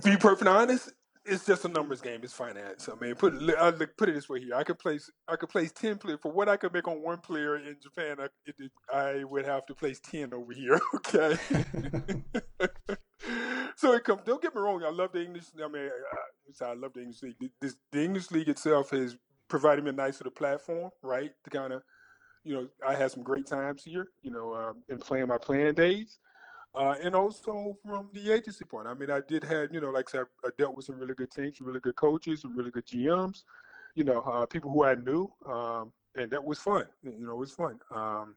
[0.03, 0.91] Be perfectly honest,
[1.25, 2.19] it's just a numbers game.
[2.23, 2.89] It's finance.
[2.89, 4.55] I mean, put it, I put it this way here.
[4.55, 7.19] I could place I could place ten players for what I could make on one
[7.19, 8.17] player in Japan.
[8.19, 10.79] I, it, I would have to place ten over here.
[10.95, 11.37] Okay.
[13.75, 14.21] so it comes.
[14.25, 14.83] Don't get me wrong.
[14.83, 15.45] I love the English.
[15.63, 15.89] I mean,
[16.61, 17.35] I, I love the English league.
[17.61, 19.15] This, the English league itself has
[19.47, 21.31] provided me a nice little platform, right?
[21.43, 21.81] To kind of,
[22.43, 24.07] you know, I had some great times here.
[24.21, 26.17] You know, um, in playing my playing days.
[26.75, 28.87] Uh, and also from the agency point.
[28.87, 31.13] I mean, I did have, you know, like I said, I dealt with some really
[31.13, 33.43] good teams, some really good coaches, some really good GMs,
[33.95, 36.85] you know, uh, people who I knew, um, and that was fun.
[37.03, 37.79] You know, it was fun.
[37.93, 38.35] Um,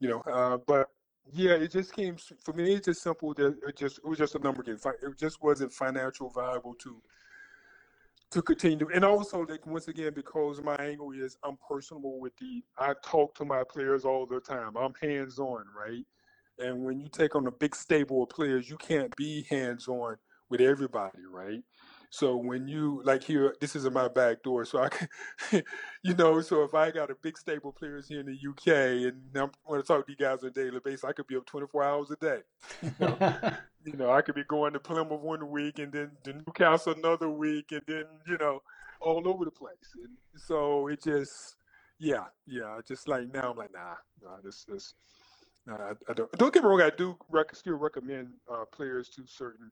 [0.00, 0.90] you know, uh, but
[1.32, 2.74] yeah, it just came for me.
[2.74, 4.78] It's just simple that it just it was just a number game.
[5.02, 7.02] It just wasn't financial viable to
[8.30, 8.88] to continue.
[8.92, 12.62] And also, like once again, because my angle is I'm personable with the.
[12.78, 14.76] I talk to my players all the time.
[14.76, 16.04] I'm hands on, right?
[16.58, 20.16] And when you take on a big stable of players, you can't be hands on
[20.48, 21.62] with everybody, right?
[22.10, 25.08] So when you like here, this is in my back door, so I can,
[26.02, 29.12] you know, so if I got a big stable of players here in the UK
[29.12, 31.36] and I'm going to talk to you guys on a daily basis, I could be
[31.36, 32.38] up 24 hours a day.
[32.82, 33.16] You know,
[33.84, 37.28] you know I could be going to Plymouth one week and then to Newcastle another
[37.28, 38.60] week and then you know
[39.00, 39.92] all over the place.
[40.02, 41.56] And so it just,
[41.98, 44.94] yeah, yeah, just like now I'm like, nah, nah, this this
[45.68, 46.80] I, I don't, don't get me wrong.
[46.80, 49.70] I do rec- still recommend uh, players to certain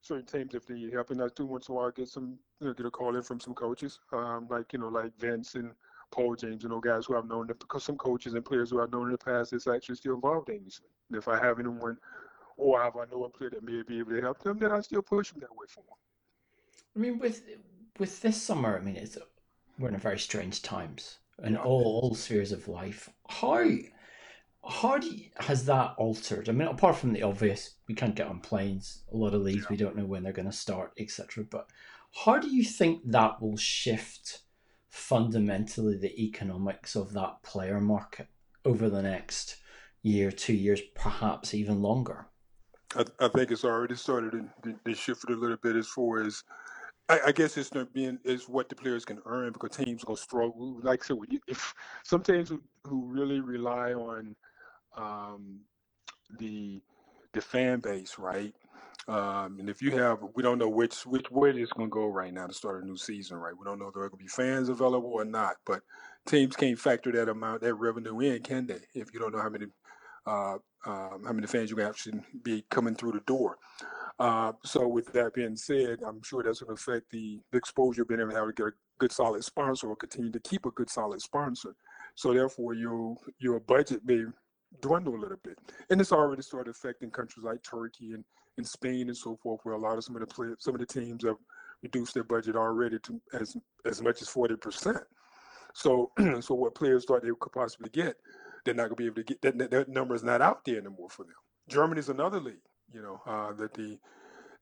[0.00, 2.38] certain teams if they need help, and I do once in a while get some
[2.60, 5.54] you know, get a call in from some coaches, um, like you know like Vince
[5.54, 5.72] and
[6.10, 7.46] Paul James and those guys who I've known.
[7.46, 10.48] Because some coaches and players who I've known in the past is actually still involved
[10.48, 10.80] in this.
[11.08, 11.98] And if I have anyone,
[12.56, 14.80] or if I know a player that may be able to help them, then I
[14.80, 15.96] still push them that way for them.
[16.96, 17.42] I mean, with
[17.98, 19.18] with this summer, I mean, it's
[19.78, 21.62] we're in very strange times in yeah.
[21.62, 23.08] all, all spheres of life.
[23.28, 23.62] How
[24.68, 26.48] how you, has that altered?
[26.48, 29.02] I mean, apart from the obvious, we can't get on planes.
[29.12, 29.68] A lot of leagues, yeah.
[29.70, 31.44] we don't know when they're going to start, etc.
[31.44, 31.68] But
[32.24, 34.40] how do you think that will shift
[34.90, 38.28] fundamentally the economics of that player market
[38.64, 39.56] over the next
[40.02, 42.26] year, two years, perhaps even longer?
[42.94, 44.48] I, I think it's already started
[44.84, 46.44] to, shift a little bit as far as
[47.08, 50.16] I, I, guess it's not being is what the players can earn because teams gonna
[50.16, 50.78] struggle.
[50.82, 54.34] Like I said, if some teams who, who really rely on
[54.98, 55.60] um,
[56.38, 56.82] the
[57.32, 58.54] the fan base, right?
[59.06, 62.06] Um, and if you have, we don't know which which way it's going to go
[62.06, 63.54] right now to start a new season, right?
[63.58, 65.80] We don't know if there are going to be fans available or not, but
[66.26, 68.80] teams can't factor that amount, that revenue in, can they?
[68.94, 69.66] If you don't know how many
[70.26, 73.56] uh, um, how many fans you actually be coming through the door.
[74.18, 78.04] Uh, so with that being said, I'm sure that's going to affect the, the exposure
[78.04, 80.90] being able to, to get a good solid sponsor or continue to keep a good
[80.90, 81.74] solid sponsor.
[82.14, 84.24] So therefore, your your budget may
[84.80, 85.58] dwindle a little bit.
[85.90, 88.24] And it's already started affecting countries like Turkey and,
[88.56, 90.80] and Spain and so forth, where a lot of some of the play, some of
[90.80, 91.36] the teams have
[91.82, 94.98] reduced their budget already to as as much as forty percent.
[95.74, 98.16] So so what players thought they could possibly get,
[98.64, 101.08] they're not gonna be able to get that that number is not out there anymore
[101.10, 101.34] for them.
[101.68, 102.56] Germany's another league,
[102.92, 103.98] you know, uh, that the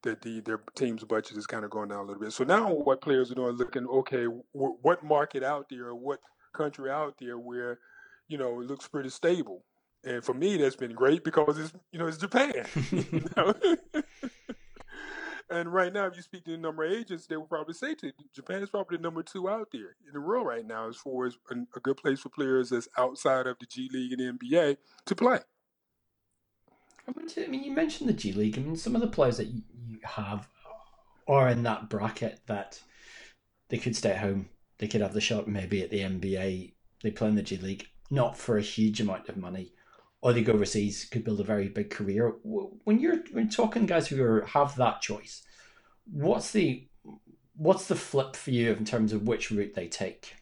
[0.03, 2.33] that the their team's budget is kind of going down a little bit.
[2.33, 6.21] So now what players are doing, looking okay, w- what market out there, what
[6.55, 7.79] country out there where
[8.29, 9.65] you know it looks pretty stable
[10.05, 12.67] and for me, that's been great because it's you know it's Japan.
[12.91, 13.55] you know?
[15.51, 17.95] and right now, if you speak to the number of agents, they will probably say
[17.95, 20.89] to you, Japan is probably the number two out there in the world right now
[20.89, 24.13] as far as a, a good place for players that's outside of the G League
[24.13, 25.39] and the NBA to play.
[27.09, 28.59] I mean, you mentioned the G League.
[28.59, 30.49] I mean, some of the players that you, you have
[31.29, 32.81] are in that bracket that
[33.69, 37.11] they could stay at home, they could have the shot maybe at the NBA, they
[37.11, 39.73] play in the G League, not for a huge amount of money,
[40.27, 42.35] or they go overseas, could build a very big career.
[42.43, 45.45] When you're when talking guys who have that choice,
[46.11, 46.89] what's the
[47.55, 50.35] what's the flip for you in terms of which route they take?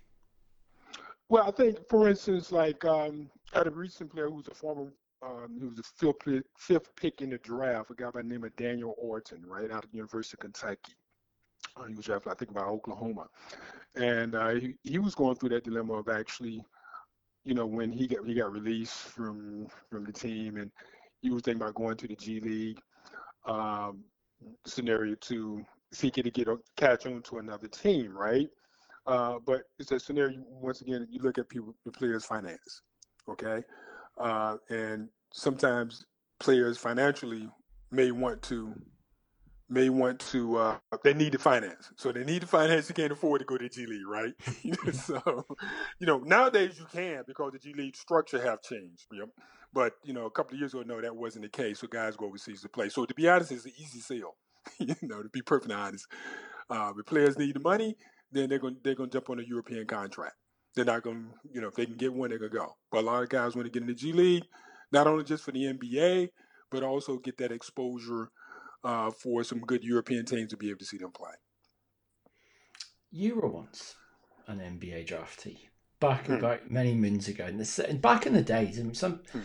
[1.29, 4.91] Well, I think, for instance, like um, had a recent player who's a former,
[5.23, 8.45] um, who was a fifth, fifth pick in the draft, a guy by the name
[8.45, 10.95] of Daniel Orton, right out of the University of Kentucky.
[11.77, 13.27] Uh, he was drafted, I think, by Oklahoma,
[13.97, 16.65] and uh, he he was going through that dilemma of actually,
[17.45, 20.71] you know, when he got he got released from from the team, and
[21.21, 22.81] he was thinking about going to the G League.
[23.47, 24.05] Um,
[24.67, 28.49] scenario to seeking to get a catch on to another team, right?
[29.07, 30.43] Uh, but it's a scenario.
[30.49, 32.83] Once again, you look at people, the players' finance,
[33.29, 33.63] okay,
[34.19, 36.07] uh, and sometimes
[36.41, 37.49] players financially
[37.91, 38.75] may want to
[39.69, 43.13] may want to uh, they need to finance so they need to finance you can't
[43.13, 44.35] afford to go to g league right
[44.95, 45.47] so
[45.99, 49.29] you know nowadays you can because the g league structure have changed yep.
[49.73, 52.17] but you know a couple of years ago no that wasn't the case so guys
[52.17, 54.37] go overseas to play so to be honest it's an easy sale
[54.79, 56.07] you know to be perfectly honest
[56.71, 57.97] uh, if players need the money
[58.35, 60.35] then they're going they're going to jump on a European contract.
[60.75, 62.75] They're not going to, you know, if they can get one, they're going to go.
[62.91, 64.45] But a lot of guys want to get in the G League,
[64.91, 66.31] not only just for the NBA,
[66.71, 68.31] but also get that exposure
[68.85, 71.33] uh, for some good European teams to be able to see them play.
[73.11, 73.95] You were once
[74.47, 75.69] an NBA draftee
[76.01, 76.35] back hmm.
[76.35, 79.23] about many moons ago, and, this, and back in the days, and some.
[79.33, 79.41] Hmm.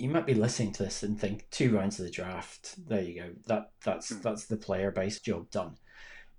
[0.00, 2.76] You might be listening to this and think two rounds of the draft.
[2.88, 3.30] There you go.
[3.46, 4.20] That that's hmm.
[4.22, 5.76] that's the player based job done.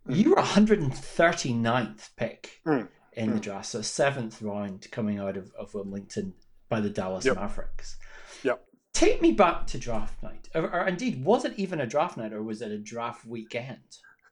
[0.08, 2.88] You were 139th pick mm.
[3.13, 3.34] in mm.
[3.34, 6.34] the draft, so seventh round coming out of, of Wilmington
[6.67, 7.36] by the Dallas yep.
[7.36, 7.97] Mavericks.
[8.43, 8.63] Yep.
[8.99, 10.49] Take me back to draft night.
[10.53, 13.79] Or, or, indeed, was it even a draft night or was it a draft weekend?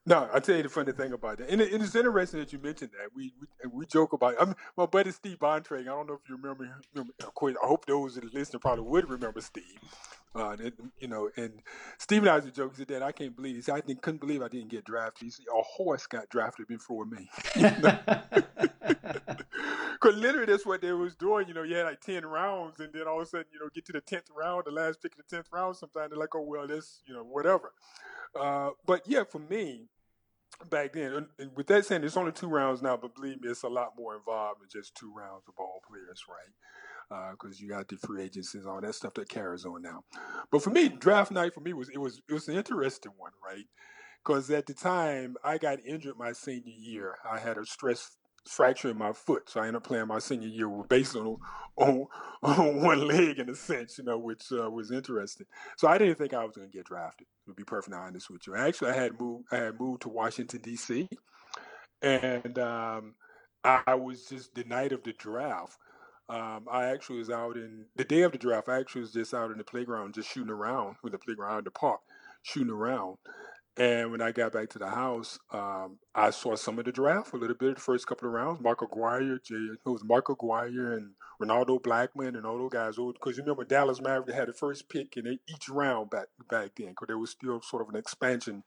[0.05, 1.49] No, I'll tell you the funny thing about that.
[1.49, 3.15] And, it, it's interesting that you mentioned that.
[3.15, 4.39] We we, we joke about it.
[4.41, 7.11] I mean, my buddy Steve Bontrager, I don't know if you remember him.
[7.21, 9.63] Of course, I hope those that listen probably would remember Steve.
[10.35, 11.61] Uh, and, you know, and
[11.97, 12.73] Steve and I was a joke.
[12.73, 14.83] He said, "Dad, I can't believe." He said, "I didn't, couldn't believe I didn't get
[14.83, 17.29] drafted." He said, "A horse got drafted before me."
[19.99, 21.47] Because literally, that's what they was doing.
[21.47, 23.67] You know, you had like ten rounds, and then all of a sudden, you know,
[23.73, 25.75] get to the tenth round, the last pick of the tenth round.
[25.75, 27.73] Sometimes they're like, "Oh well, this, you know, whatever."
[28.39, 29.87] Uh, but yeah, for me,
[30.69, 33.63] back then, and, with that saying, it's only two rounds now, but believe me, it's
[33.63, 36.53] a lot more involved than just two rounds of ball players, right?
[37.31, 40.03] because uh, you got the free agents and all that stuff that carries on now.
[40.51, 43.31] But for me, draft night for me was it was it was an interesting one,
[43.43, 43.65] right?
[44.23, 47.15] Because at the time I got injured my senior year.
[47.29, 48.16] I had a stress
[48.47, 51.37] fracture in my foot, so I ended up playing my senior year with based on
[51.77, 52.05] on,
[52.43, 55.45] on one leg in a sense, you know, which uh, was interesting.
[55.77, 57.27] So I didn't think I was going to get drafted.
[57.47, 60.61] To be perfectly honest with you, actually, I had moved I had moved to Washington
[60.61, 61.07] D.C.
[62.01, 63.15] and um,
[63.63, 65.77] I, I was just the night of the draft.
[66.29, 68.67] Um, I actually was out in the day of the draft.
[68.67, 71.63] I actually was just out in the playground, just shooting around with the playground in
[71.63, 72.01] the park,
[72.43, 73.17] shooting around.
[73.79, 77.33] And when I got back to the house, um, I saw some of the draft,
[77.33, 78.59] a little bit the first couple of rounds.
[78.59, 82.95] Mark Aguirre, Jay, it was Mark Aguirre and Rolando Blackman and all those guys.
[82.95, 86.89] Because you remember Dallas Maverick had the first pick in each round back back then,
[86.89, 88.63] because there was still sort of an expansion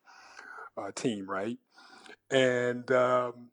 [0.78, 1.58] uh, team, right?
[2.30, 3.48] And um,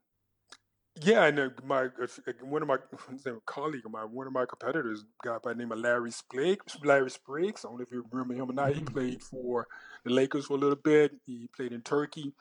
[1.01, 2.07] yeah, and uh, my uh,
[2.41, 2.77] one of my
[3.45, 6.77] colleague, my one of my competitors, guy by the name of Larry Spriggs.
[6.83, 7.65] Larry Spriggs.
[7.65, 8.73] I don't know if you remember him or not.
[8.73, 8.93] He mm-hmm.
[8.93, 9.67] played for
[10.03, 11.13] the Lakers for a little bit.
[11.25, 12.33] He played in Turkey,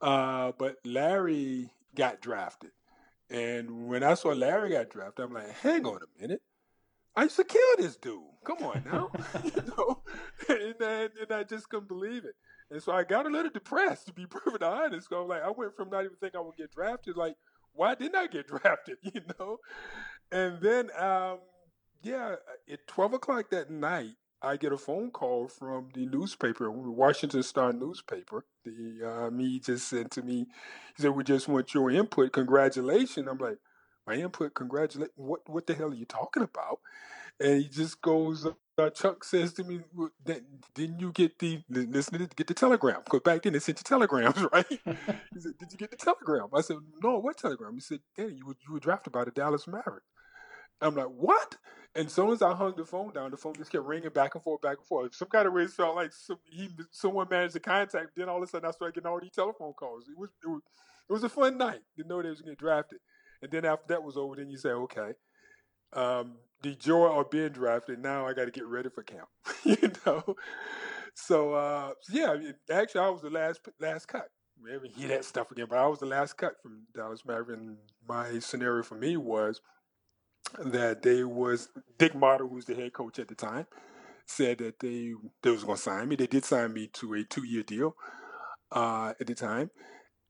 [0.00, 2.70] uh, but Larry got drafted.
[3.30, 6.42] And when I saw Larry got drafted, I'm like, hang on a minute.
[7.16, 8.20] I used to kill this dude.
[8.44, 9.10] Come on now,
[9.44, 10.02] you know.
[10.48, 12.34] And, then, and I just couldn't believe it.
[12.70, 15.08] And so I got a little depressed, to be perfectly honest.
[15.08, 17.36] So I'm like, I went from not even thinking I would get drafted, like
[17.74, 18.98] why didn't I get drafted?
[19.02, 19.58] You know,
[20.32, 21.38] and then um,
[22.02, 22.36] yeah,
[22.70, 27.72] at twelve o'clock that night, I get a phone call from the newspaper, Washington Star
[27.72, 28.44] newspaper.
[28.64, 30.46] The uh, me just said to me,
[30.96, 32.32] he said, "We just want your input.
[32.32, 33.58] Congratulations." I'm like,
[34.06, 34.54] "My input?
[34.54, 35.10] Congratulate?
[35.16, 35.40] What?
[35.46, 36.80] What the hell are you talking about?"
[37.40, 38.46] And he just goes,
[38.76, 40.10] uh, Chuck says to me, well,
[40.74, 43.02] "Didn't you get the listen to get the telegram?
[43.04, 46.48] Because back then they sent you telegrams, right?" he said, "Did you get the telegram?"
[46.52, 49.30] I said, "No, what telegram?" He said, "Yeah, you were, you were drafted by the
[49.30, 50.06] Dallas Mavericks."
[50.80, 51.56] I'm like, "What?"
[51.94, 54.34] And as soon as I hung the phone down, the phone just kept ringing back
[54.34, 55.14] and forth, back and forth.
[55.14, 58.16] Some kind of way it felt like some, he, someone managed to contact.
[58.16, 60.04] Then all of a sudden, I started getting all these telephone calls.
[60.08, 60.62] It was it was
[61.08, 62.98] it was a fun night to know they was going to get drafted.
[63.40, 65.12] And then after that was over, then you say, "Okay."
[65.92, 68.00] Um, the joy of being drafted.
[68.00, 69.28] Now I got to get ready for camp,
[69.64, 70.34] you know.
[71.14, 72.36] So uh, yeah,
[72.72, 74.28] actually, I was the last last cut.
[74.60, 75.66] we ever hear that stuff again.
[75.68, 77.76] But I was the last cut from Dallas Maverick, and
[78.08, 79.60] my scenario for me was
[80.58, 83.66] that they was Dick Motta, who's the head coach at the time,
[84.26, 85.12] said that they
[85.42, 86.16] they was going to sign me.
[86.16, 87.94] They did sign me to a two year deal
[88.72, 89.70] uh, at the time,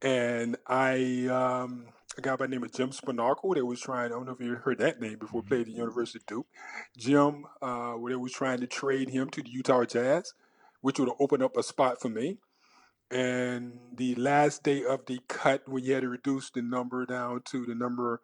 [0.03, 1.87] and I um,
[2.19, 4.07] a guy by the name of Jim Spanarkel that was trying.
[4.07, 5.43] I don't know if you heard that name before.
[5.43, 6.47] Played at the University of Duke.
[6.97, 10.35] Jim, uh, where they was trying to trade him to the Utah Jazz,
[10.81, 12.39] which would open up a spot for me.
[13.11, 17.43] And the last day of the cut, when you had to reduce the number down
[17.47, 18.21] to the number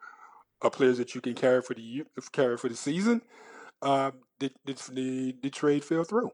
[0.61, 3.21] of players that you can carry for the year, carry for the season,
[3.81, 6.31] um, the, the, the trade fell through.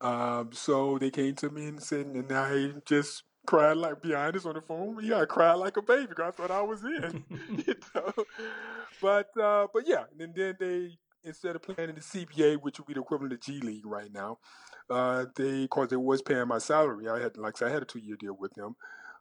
[0.00, 4.46] Um, so they came to me and said, and I just cried like behind us
[4.46, 4.98] on the phone.
[5.02, 7.24] Yeah, I cried like a baby I thought I was in.
[7.66, 8.12] you know?
[9.00, 12.86] But uh, but yeah, and then they instead of playing in the CBA, which would
[12.86, 14.38] be the equivalent of G League right now,
[14.88, 17.08] uh, they because they was paying my salary.
[17.08, 18.76] I had like I, said, I had a two year deal with them.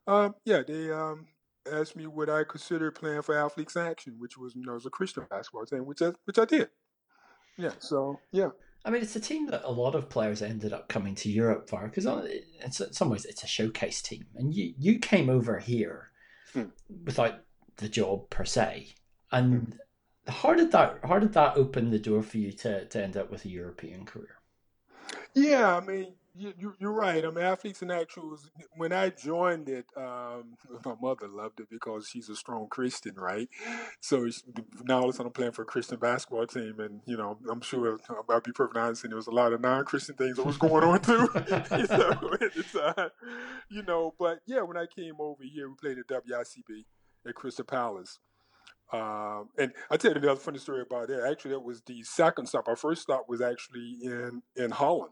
[0.08, 1.28] Um, yeah, they um,
[1.72, 4.90] asked me would I consider playing for Athletes Action, which was you know was a
[4.90, 6.70] Christian basketball team, which I, which I did.
[7.58, 8.50] Yeah, so yeah.
[8.86, 11.70] I mean, it's a team that a lot of players ended up coming to Europe
[11.70, 16.12] for because in some ways it's a showcase team, and you you came over here
[16.54, 16.66] hmm.
[17.04, 17.42] without
[17.78, 18.96] the job per se,
[19.32, 19.74] and
[20.26, 20.32] hmm.
[20.32, 23.30] how did that how did that open the door for you to to end up
[23.30, 24.40] with a European career?
[25.34, 27.26] Yeah, I mean, you, you, are right.
[27.26, 29.86] I mean, Athletes Action was when I joined it.
[29.98, 33.50] Um, my mother loved it because she's a strong Christian, right?
[34.00, 34.28] So
[34.84, 37.38] now all of a sudden I'm playing for a Christian basketball team, and you know,
[37.52, 40.46] I'm sure I'll be perfectly honest, and there was a lot of non-Christian things that
[40.46, 41.28] was going on too.
[41.34, 43.10] so the time,
[43.70, 46.86] you know, but yeah, when I came over here, we played at WICB
[47.28, 48.20] at Crystal Palace.
[48.92, 51.28] Um, and I tell you another funny story about that.
[51.30, 52.68] Actually, that was the second stop.
[52.68, 55.12] Our first stop was actually in in Holland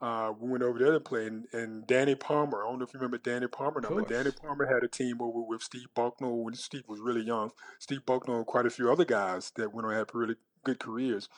[0.00, 2.64] uh, we went over there to play, and, and, Danny Palmer.
[2.64, 5.20] I don't know if you remember Danny Palmer now, but Danny Palmer had a team
[5.20, 7.50] over with Steve Bucknall when Steve was really young.
[7.78, 11.28] Steve Bucknall and quite a few other guys that went on have really good careers.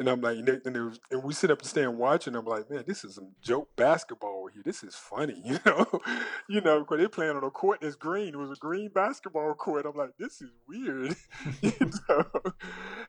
[0.00, 2.34] And I'm like, and, they, and, was, and we sit up and stand watching.
[2.34, 4.62] I'm like, man, this is some joke basketball here.
[4.64, 5.86] This is funny, you know,
[6.48, 8.28] you know, because they're playing on a court that's green.
[8.28, 9.84] It was a green basketball court.
[9.84, 11.14] I'm like, this is weird,
[11.60, 11.72] you
[12.08, 12.24] know.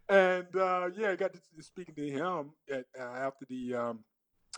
[0.10, 4.00] And uh, yeah, I got to speaking to him at, uh, after the um,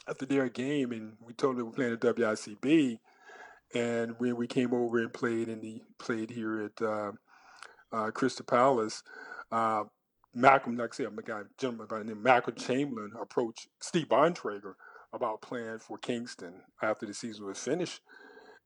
[0.08, 3.00] after their game, and we told them we were playing at WICB,
[3.74, 7.12] and when we came over and played and the played here at uh,
[7.92, 9.04] uh, Crystal Palace,
[9.52, 9.84] uh,
[10.34, 14.74] Malcolm, like I said, a guy, gentleman by the name Malcolm Chamberlain approached Steve Bontrager
[15.14, 18.02] about playing for Kingston after the season was finished.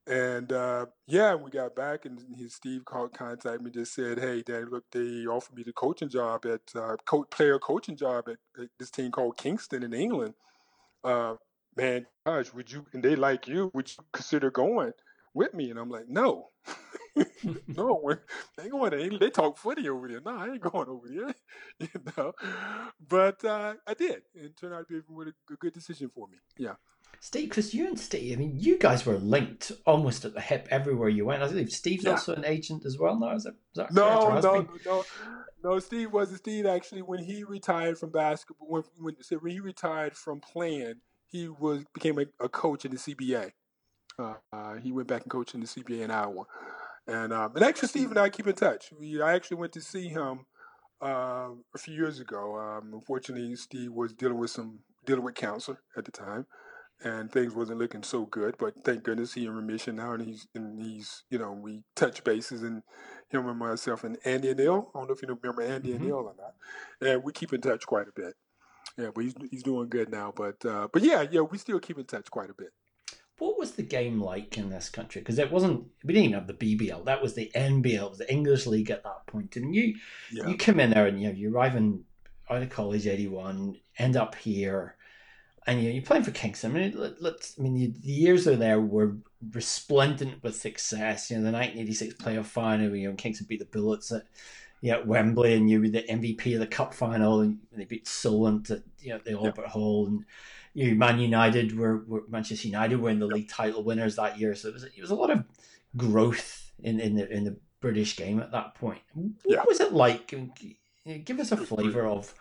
[0.07, 4.41] And uh, yeah, we got back, and his Steve called, contacted me, just said, "Hey,
[4.41, 8.37] Dad, look, they offered me the coaching job at uh, co- player coaching job at,
[8.61, 10.33] at, this team called Kingston in England."
[11.07, 11.35] Uh,
[11.75, 14.93] man, gosh, would you, and they like you, would you consider going
[15.33, 15.69] with me?
[15.71, 16.49] And I'm like, no,
[17.67, 18.13] no,
[18.57, 20.21] they going to, they talk footy over there.
[20.21, 21.33] No, I ain't going over there,
[21.79, 22.33] you know.
[23.07, 24.21] But uh, I did.
[24.35, 26.37] It turned out to be a good decision for me.
[26.57, 26.75] Yeah.
[27.19, 30.67] Steve, because you and Steve, I mean, you guys were linked almost at the hip
[30.69, 31.41] everywhere you went.
[31.41, 32.11] I believe Steve's yeah.
[32.11, 33.35] also an agent as well now.
[33.35, 35.03] Is that, is that no, no, no,
[35.63, 35.79] no.
[35.79, 36.39] Steve wasn't.
[36.39, 40.95] Steve actually, when he retired from basketball, when when, so when he retired from playing,
[41.25, 43.51] he was became a, a coach in the CBA.
[44.19, 46.43] Uh, uh, he went back and coached in the CBA in Iowa,
[47.07, 48.91] and um, and actually, Steve and I keep in touch.
[48.97, 50.45] We I actually went to see him
[51.01, 52.57] uh, a few years ago.
[52.57, 56.45] Um, unfortunately, Steve was dealing with some dealing with cancer at the time
[57.03, 58.55] and things wasn't looking so good.
[58.57, 62.23] But thank goodness he in remission now, and he's and he's you know we touch
[62.23, 62.83] bases and
[63.29, 64.91] him and myself and Andy and Neil.
[64.93, 65.97] I don't know if you remember Andy mm-hmm.
[65.97, 68.33] and Neil or not, and we keep in touch quite a bit.
[68.97, 70.33] Yeah, but he's he's doing good now.
[70.35, 72.69] But uh, but yeah, yeah, we still keep in touch quite a bit.
[73.39, 75.21] What was the game like in this country?
[75.21, 77.05] Because it wasn't we didn't even have the BBL.
[77.05, 79.55] That was the NBL, it was the English League at that point.
[79.55, 79.95] And you
[80.31, 80.47] yeah.
[80.47, 82.03] you come in there and you know you arrive in
[82.49, 84.96] out of college eighty one, end up here
[85.67, 86.71] and you know, you're playing for Kingston.
[86.71, 89.17] I mean, let, us I mean, you, the years are there were
[89.51, 91.29] resplendent with success.
[91.29, 94.23] You know, the 1986 playoff final, you know, Kingston beat the Bullets at,
[94.79, 98.07] you know, Wembley, and you were the MVP of the cup final, and they beat
[98.07, 99.67] Solent at you know the Albert.
[99.67, 100.23] Hall, and
[100.73, 104.39] you know, Man United were, were, Manchester United were in the league title winners that
[104.39, 104.55] year.
[104.55, 105.43] So it was it was a lot of
[105.97, 109.01] growth in in the in the British game at that point.
[109.13, 109.63] What yeah.
[109.67, 110.33] was it like?
[111.25, 112.33] Give us a flavour of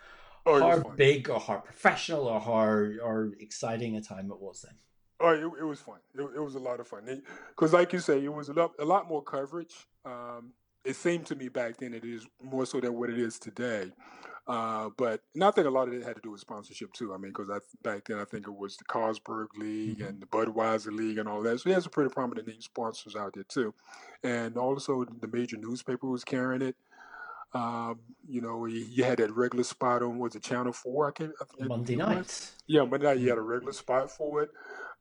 [0.47, 4.75] oh, how big or how professional or how or exciting a time it was then.
[5.19, 5.99] Oh, it, it was fun.
[6.13, 8.71] It, it, was a lot of fun because, like you say, it was a lot,
[8.79, 9.87] a lot more coverage.
[10.05, 10.53] Um,
[10.85, 13.91] it seemed to me back then it is more so than what it is today.
[14.47, 17.13] Uh, but and I think a lot of it had to do with sponsorship too.
[17.13, 17.49] I mean, because
[17.83, 20.07] back then I think it was the Carlsberg League mm-hmm.
[20.07, 21.59] and the Budweiser League and all that.
[21.59, 23.73] So he has some pretty prominent name sponsors out there too,
[24.23, 26.77] and also the major newspaper was carrying it.
[27.57, 31.07] Um, you know, he, he, had that regular spot on was it Channel Four?
[31.07, 31.31] I can't.
[31.41, 32.53] I Monday nights.
[32.67, 33.19] Yeah, Monday night.
[33.19, 34.49] You had a regular spot for it.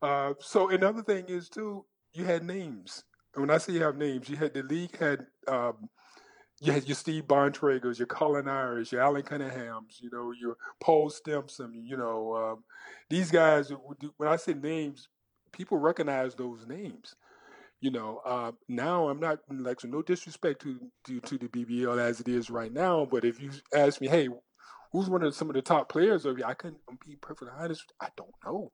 [0.01, 1.85] Uh, so another thing is too,
[2.15, 3.05] you had names.
[3.35, 5.91] And when I say you have names, you had the league had um,
[6.61, 11.11] you had your Steve Bontragers, your Colin Irish, your Alan Cunninghams, you know, your Paul
[11.11, 12.65] Stimpson, you know, um,
[13.11, 13.71] these guys.
[14.17, 15.09] When I say names,
[15.53, 17.15] people recognize those names.
[17.81, 21.99] You know, uh, now I'm not like so no disrespect to, to to the BBL
[21.99, 24.29] as it is right now, but if you ask me, hey,
[24.93, 26.45] who's one of some of the top players of you?
[26.45, 27.93] I couldn't be perfectly honest.
[28.01, 28.73] I don't know.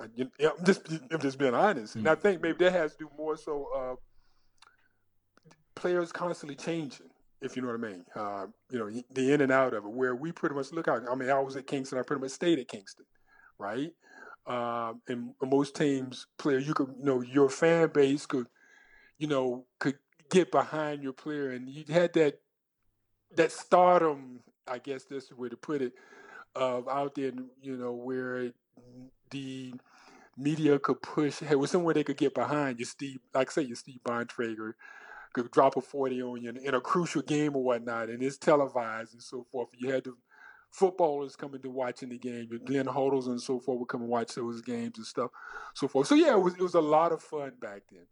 [0.00, 2.06] I, you, I'm just I'm just being honest, mm-hmm.
[2.06, 2.22] and I mm.
[2.22, 3.68] think maybe that has to do more so.
[3.76, 3.94] Uh,
[5.74, 7.08] players constantly changing,
[7.40, 8.04] if you know what I mean.
[8.14, 9.90] Uh, you know, the in and out of it.
[9.90, 11.02] Where we pretty much look out.
[11.10, 11.98] I mean, I was at Kingston.
[11.98, 13.06] I pretty much stayed at Kingston,
[13.58, 13.90] right?
[14.50, 18.48] Um, and most teams, player, you could, you know, your fan base could,
[19.16, 19.94] you know, could
[20.28, 22.40] get behind your player, and you had that
[23.36, 24.40] that stardom.
[24.66, 25.92] I guess that's the way to put it.
[26.56, 27.30] Of out there,
[27.62, 28.50] you know, where
[29.30, 29.72] the
[30.36, 31.38] media could push.
[31.38, 33.20] Hey, was somewhere they could get behind you, Steve.
[33.32, 34.72] Like I say, you Steve Bontrager
[35.32, 38.36] could drop a 40 on you in, in a crucial game or whatnot, and it's
[38.36, 39.68] televised and so forth.
[39.78, 40.14] You had the
[40.70, 44.34] footballers coming to watching the game, Glenn Hoddles and so forth would come and watch
[44.34, 45.30] those games and stuff,
[45.74, 46.06] so forth.
[46.06, 48.06] So yeah, it was it was a lot of fun back then.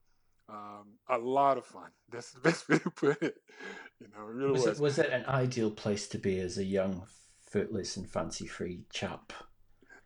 [0.49, 1.91] Um, a lot of fun.
[2.11, 3.37] That's the best way to put it.
[4.01, 4.65] You know, it really was.
[4.65, 7.05] Was it, was it an ideal place to be as a young,
[7.41, 9.33] footless and fancy-free chap?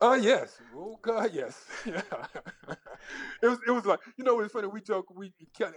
[0.04, 0.58] Oh yes.
[0.76, 1.64] Oh God, yes.
[1.86, 2.02] Yeah.
[3.42, 3.58] it was.
[3.68, 4.40] It was like you know.
[4.40, 4.66] It's funny.
[4.66, 5.06] We joke.
[5.14, 5.32] We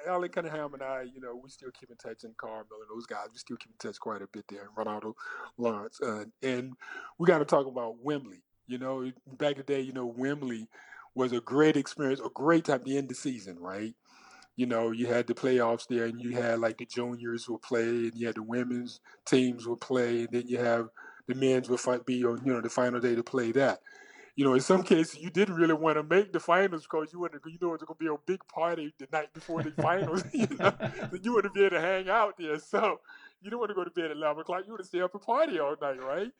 [0.07, 1.03] Alan Cunningham and I.
[1.03, 3.27] You know, we still keep in touch, and Carmel and those guys.
[3.31, 4.61] We still keep in touch quite a bit there.
[4.61, 5.13] and Ronaldo,
[5.59, 6.73] Lawrence, uh, and
[7.19, 8.41] we got to talk about Wembley.
[8.65, 10.69] You know, back in the day, you know, Wembley
[11.13, 13.93] was a great experience, a great time to end the season, right?
[14.55, 17.83] You know, you had the playoffs there, and you had like the juniors would play,
[17.83, 20.89] and you had the women's teams would play, and then you have
[21.27, 23.79] the men's would fight, be on you know the final day to play that
[24.35, 27.27] you know, in some cases, you didn't really want to make the finals because you
[27.27, 30.23] to you know, it's going to be a big party the night before the finals.
[30.33, 32.59] you know, so you to be able to hang out there.
[32.59, 32.99] So
[33.41, 34.63] you don't want to go to bed at eleven o'clock.
[34.65, 36.31] You want to stay up and party all night, right?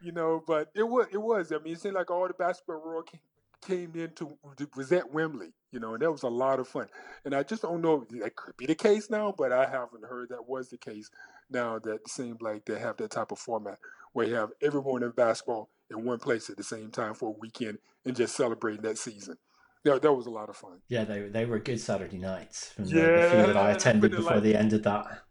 [0.00, 1.52] You know, but it was, it was.
[1.52, 3.20] I mean, it seemed like all the basketball world came,
[3.60, 4.38] came into
[4.74, 6.86] was at Wembley, you know, and that was a lot of fun.
[7.26, 10.30] And I just don't know that could be the case now, but I haven't heard
[10.30, 11.10] that was the case
[11.50, 11.78] now.
[11.78, 13.78] That it seems like they have that type of format
[14.14, 17.38] where you have everyone in basketball in one place at the same time for a
[17.40, 19.36] weekend and just celebrating that season.
[19.84, 20.80] Yeah, that was a lot of fun.
[20.88, 24.12] Yeah, they they were good Saturday nights from the, yeah, the few that I attended
[24.12, 25.24] before like, they ended that.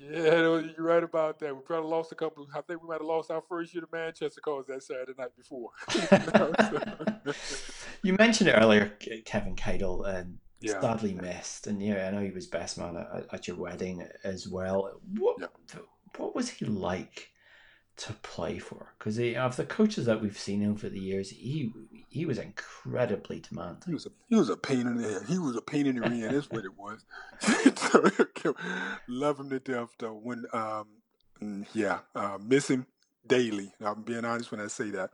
[0.00, 1.54] Yeah, you're right about that.
[1.54, 2.46] We probably lost a couple.
[2.54, 5.36] I think we might have lost our first year to Manchester because that Saturday night
[5.36, 5.70] before.
[8.02, 10.80] you mentioned it earlier, Kevin Cadle, and um, yeah.
[10.80, 11.66] sadly missed.
[11.66, 15.00] And yeah, I know he was best man at, at your wedding as well.
[15.18, 15.80] What yeah.
[16.16, 17.30] what was he like
[17.96, 21.72] to play for because of the coaches that we've seen over the years, he
[22.08, 23.82] he was incredibly demanding.
[23.86, 25.22] He was a he was a pain in the head.
[25.28, 26.30] He was a pain in the rear.
[26.30, 27.04] That's what it was.
[29.08, 30.14] Love him to death though.
[30.14, 30.86] When um
[31.72, 32.86] yeah, uh, miss him
[33.26, 33.72] daily.
[33.80, 35.10] I'm being honest when I say that.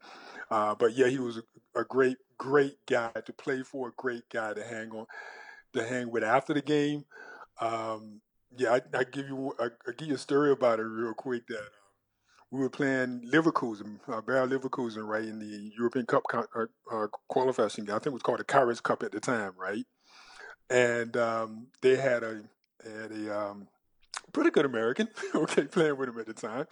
[0.51, 3.89] Uh, but yeah, he was a, a, great great guy to play for.
[3.89, 5.07] A great guy to hang on
[5.72, 7.05] to hang with after the game.
[7.61, 8.20] Um,
[8.57, 11.47] yeah, I, I give you I, I give you a story about it real quick
[11.49, 11.68] that
[12.53, 17.86] we were playing Leverkusen, uh, Bayer Leverkusen, right, in the European Cup uh, uh, qualification
[17.86, 17.94] game.
[17.94, 19.86] I think it was called the Korać Cup at the time, right?
[20.68, 22.42] And um, they had a
[22.84, 23.68] had a um,
[24.34, 26.66] pretty good American, okay, playing with him at the time.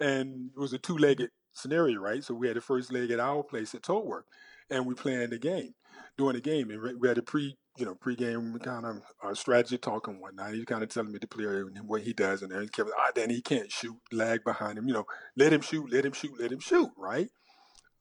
[0.00, 2.24] And it was a two legged scenario, right?
[2.24, 4.24] So we had the first leg at our place at Tolworth,
[4.70, 5.72] and we playing the game,
[6.16, 9.78] doing the game, and we had a pre you know, pregame kind of uh, strategy
[9.78, 10.52] talk and whatnot.
[10.52, 13.40] He's kind of telling me the player what he does, and Kevin, ah, then he
[13.40, 14.86] can't shoot, lag behind him.
[14.88, 16.90] You know, let him shoot, let him shoot, let him shoot.
[16.96, 17.28] Right?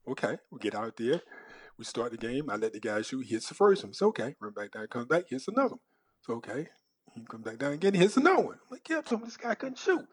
[0.07, 1.21] Okay, we get out there,
[1.77, 2.49] we start the game.
[2.49, 3.25] I let the guy shoot.
[3.27, 3.91] Hits the first one.
[3.91, 4.35] It's okay.
[4.39, 5.79] Run back down, comes back, hits another one.
[6.19, 6.67] It's okay.
[7.13, 8.55] He comes back down again, hits another one.
[8.55, 10.05] I'm like, yeah, some this guy couldn't shoot.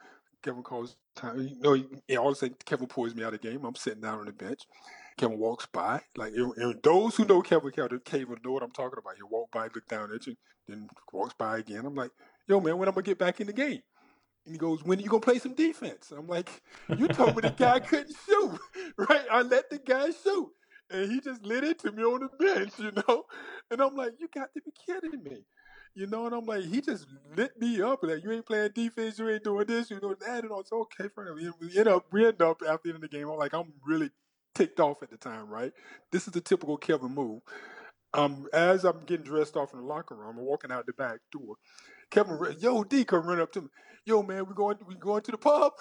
[0.43, 1.41] Kevin calls time.
[1.41, 3.65] You know, all of a sudden Kevin pulls me out of the game.
[3.65, 4.63] I'm sitting down on the bench.
[5.19, 6.01] Kevin walks by.
[6.17, 9.17] Like and, and those who know Kevin, Kevin, Kevin know what I'm talking about.
[9.17, 10.37] He walk by, look down at you,
[10.69, 11.85] then walks by again.
[11.87, 12.11] I'm like,
[12.47, 13.83] yo, man, when I'm gonna get back in the game?
[14.47, 16.13] And he goes, when are you gonna play some defense?
[16.17, 16.51] I'm like,
[16.97, 18.59] you told me the guy couldn't shoot,
[18.99, 19.27] right?
[19.31, 20.51] I let the guy shoot,
[20.91, 23.25] and he just lit into me on the bench, you know.
[23.71, 25.45] And I'm like, you got to be kidding me
[25.95, 27.07] You know, and I'm like, he just
[27.37, 28.01] lit me up.
[28.03, 30.73] Like, you ain't playing defense, you ain't doing this, you doing that, and I was
[30.73, 31.53] okay for him.
[31.61, 33.29] We end up, we end up after the end of the game.
[33.29, 34.11] I'm like, I'm really
[34.59, 35.73] ticked off at the time, right?
[36.11, 37.43] This is the typical Kevin move.
[38.13, 41.21] Um, as I'm getting dressed off in the locker room, I'm walking out the back
[41.31, 41.55] door.
[42.11, 43.69] Kevin, yo, D, come run up to me.
[44.05, 45.75] Yo, man, we going, we going to the pub.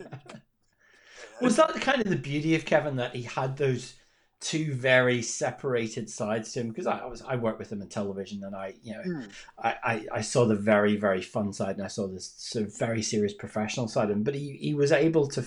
[1.41, 3.95] Was that kind of the beauty of Kevin that he had those
[4.41, 6.69] two very separated sides to him?
[6.69, 9.29] Because I, I, was I worked with him in television, and I you know mm.
[9.59, 12.77] I, I, I saw the very very fun side, and I saw this sort of
[12.77, 14.23] very serious professional side of him.
[14.23, 15.45] But he, he was able to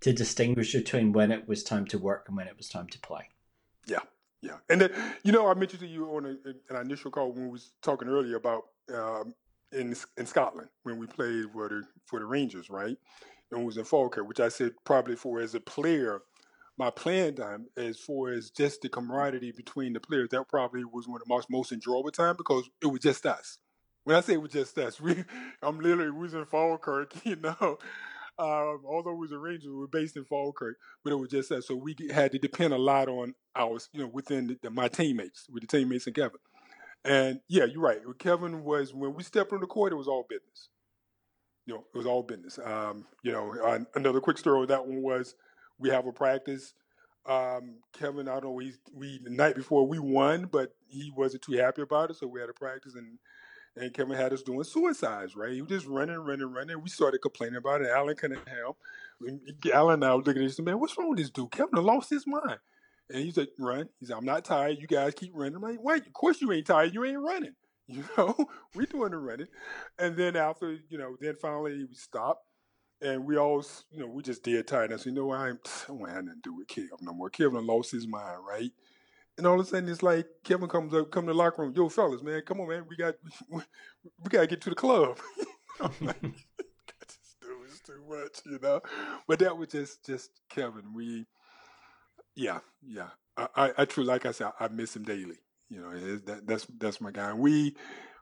[0.00, 2.98] to distinguish between when it was time to work and when it was time to
[2.98, 3.28] play.
[3.86, 4.00] Yeah,
[4.42, 4.90] yeah, and then
[5.22, 8.08] you know I mentioned to you on a, an initial call when we was talking
[8.08, 9.34] earlier about um,
[9.72, 12.96] in in Scotland when we played for the for the Rangers, right?
[13.50, 16.22] And was in Falkirk, which I said probably for as a player,
[16.78, 21.06] my playing time as far as just the camaraderie between the players, that probably was
[21.06, 23.58] one of the most most enjoyable time because it was just us.
[24.04, 25.24] When I say it was just us, we
[25.62, 27.78] I'm literally we was in Falkirk, you know.
[28.38, 31.50] Um, although we was a Rangers, we were based in Falkirk, but it was just
[31.50, 31.66] us.
[31.66, 34.88] So we had to depend a lot on our, you know, within the, the, my
[34.88, 36.40] teammates, with the teammates and Kevin.
[37.04, 38.00] And yeah, you're right.
[38.18, 40.68] Kevin was when we stepped on the court, it was all business.
[41.64, 42.58] You know, it was all business.
[42.62, 45.34] Um, you know, another quick story with that one was
[45.78, 46.74] we have a practice.
[47.28, 51.42] Um, Kevin, I don't know, we, we the night before we won, but he wasn't
[51.42, 53.18] too happy about it, so we had a practice and
[53.76, 55.52] and Kevin had us doing suicides, right?
[55.52, 56.82] He was just running, running, running.
[56.82, 57.88] We started complaining about it.
[57.88, 58.72] Alan Cunningham,
[59.72, 61.50] Alan and I were looking at this man, what's wrong with this dude?
[61.50, 62.58] Kevin lost his mind.
[63.10, 63.88] And he said, run.
[64.00, 64.78] He said, I'm not tired.
[64.80, 65.56] You guys keep running.
[65.56, 66.92] I'm like, wait, of course you ain't tired.
[66.94, 67.54] You ain't running.
[67.88, 68.34] You know,
[68.74, 69.46] we doing the running.
[69.96, 72.44] And then after, you know, then finally we stopped.
[73.00, 74.92] And we all, you know, we just dead tired.
[74.92, 75.52] I said, you know, I, I
[75.86, 77.30] don't to do with Kevin no more.
[77.30, 78.72] Kevin lost his mind, right?
[79.38, 81.74] And all of a sudden, it's like Kevin comes up, come to the locker room.
[81.76, 82.84] Yo, fellas, man, come on, man.
[82.88, 83.14] We got,
[83.50, 83.60] we,
[84.02, 85.18] we got to get to the club.
[85.80, 88.80] I'm like, this dude is too much, you know.
[89.28, 90.94] But that was just, just Kevin.
[90.94, 91.26] We,
[92.34, 93.08] yeah, yeah.
[93.36, 95.36] I, I, I truly, like I said, I miss him daily.
[95.68, 97.32] You know, that, that's that's my guy.
[97.32, 97.74] We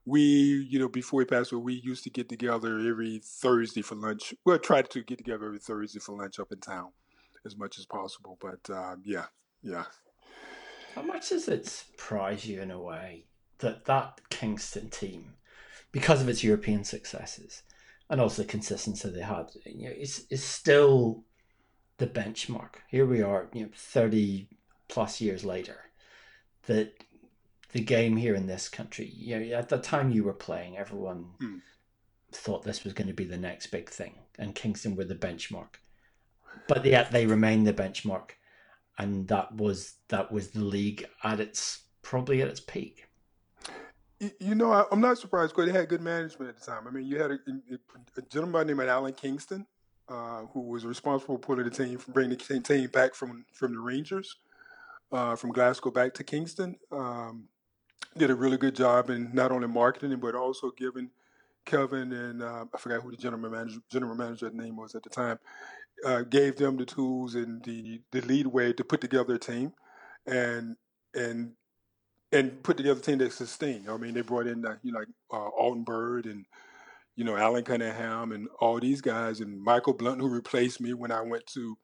[0.06, 3.96] we you know before he passed away, we used to get together every Thursday for
[3.96, 4.32] lunch.
[4.44, 6.92] We well, try to get together every Thursday for lunch up in town
[7.44, 8.38] as much as possible.
[8.40, 9.26] But uh, yeah,
[9.62, 9.84] yeah.
[10.94, 13.24] How much does it surprise you in a way
[13.58, 15.34] that that Kingston team,
[15.92, 17.62] because of its European successes
[18.08, 21.24] and also the consistency they had, you know, is is still
[21.98, 22.76] the benchmark.
[22.88, 24.48] Here we are, you know, 30
[24.88, 25.90] plus years later,
[26.66, 26.92] that
[27.72, 31.26] the game here in this country, you know, at the time you were playing, everyone
[31.40, 31.60] mm.
[32.32, 35.76] thought this was going to be the next big thing, and Kingston were the benchmark.
[36.68, 38.30] But yet they remain the benchmark,
[38.98, 43.06] and that was that was the league at its probably at its peak.
[44.40, 46.86] You know, I, am not surprised because they had good management at the time.
[46.86, 47.38] I mean, you had a,
[48.16, 49.66] a gentleman named Alan Kingston,
[50.08, 53.74] uh, who was responsible for pulling the team, from bringing the team back from from
[53.74, 54.36] the Rangers,
[55.12, 56.76] uh, from Glasgow back to Kingston.
[56.92, 57.48] Um,
[58.16, 61.10] did a really good job in not only marketing but also giving
[61.64, 65.10] Kevin and uh, I forgot who the general manager general manager name was at the
[65.10, 65.38] time,
[66.04, 69.72] uh, gave them the tools and the the lead way to put together a team,
[70.26, 70.76] and
[71.14, 71.52] and
[72.32, 73.88] and put together a team that sustained.
[73.88, 76.44] I mean, they brought in uh, you know like uh, Alton Byrd and
[77.16, 81.12] you know, Alan Cunningham and all these guys, and Michael Blunt, who replaced me when
[81.12, 81.76] I went to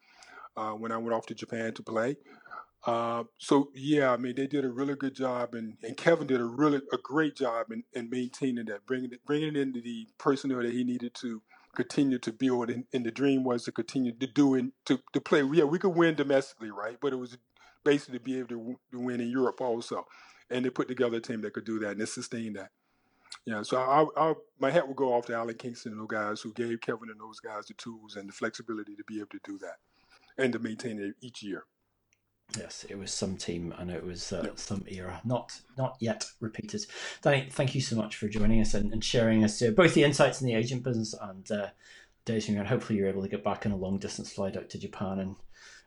[0.56, 2.16] uh, when I went off to Japan to play.
[2.86, 6.40] Uh, so yeah, I mean, they did a really good job, and, and Kevin did
[6.40, 10.72] a really a great job in, in maintaining that, bringing bringing into the personnel that
[10.72, 11.42] he needed to
[11.74, 12.70] continue to build.
[12.70, 15.42] And, and the dream was to continue to do and to to play.
[15.42, 16.98] Yeah, we could win domestically, right?
[17.00, 17.36] But it was
[17.84, 20.06] basically to be able to, to win in Europe also.
[20.50, 22.70] And they put together a team that could do that and they sustained that.
[23.46, 26.40] Yeah, so I, I, my hat would go off to Alan Kingston and those guys
[26.40, 29.40] who gave Kevin and those guys the tools and the flexibility to be able to
[29.44, 29.76] do that
[30.36, 31.64] and to maintain it each year.
[32.58, 36.84] Yes, it was some team and it was uh, some era, not not yet repeated.
[37.22, 40.04] Danny, thank you so much for joining us and, and sharing us uh, both the
[40.04, 41.68] insights in the agent business and uh,
[42.24, 42.58] dating.
[42.58, 45.20] And hopefully, you're able to get back on a long distance flight out to Japan
[45.20, 45.36] and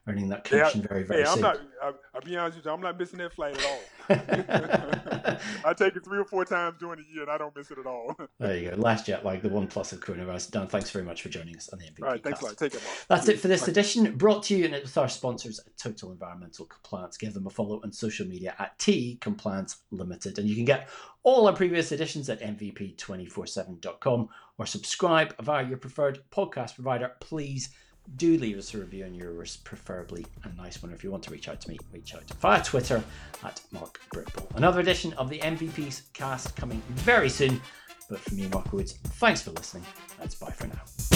[0.07, 1.45] earning that commission yeah, very, very yeah, soon.
[1.45, 3.79] I'm not, I, will be honest with you, I'm not missing that flight at all.
[5.69, 7.77] I take it three or four times during the year and I don't miss it
[7.77, 8.15] at all.
[8.39, 8.75] there you go.
[8.75, 10.51] Last jet, like the one plus of coronavirus.
[10.51, 12.03] Dan, thanks very much for joining us on the MVP.
[12.03, 12.57] All right, thanks a lot.
[12.57, 12.95] Take it, Mark.
[13.07, 14.15] That's it for this edition.
[14.17, 17.17] Brought to you and with our sponsors at Total Environmental Compliance.
[17.17, 20.37] Give them a follow on social media at T Compliance Limited.
[20.37, 20.89] And you can get
[21.23, 24.27] all our previous editions at MVP247.com
[24.57, 27.13] or subscribe via your preferred podcast provider.
[27.21, 27.69] Please
[28.17, 30.91] do leave us a review on yours, preferably a nice one.
[30.93, 33.03] If you want to reach out to me, reach out via Twitter
[33.43, 34.55] at Mark Britball.
[34.55, 37.61] Another edition of the MVPs cast coming very soon.
[38.09, 39.85] But from me, Mark Woods, thanks for listening.
[40.19, 41.12] That's bye for now.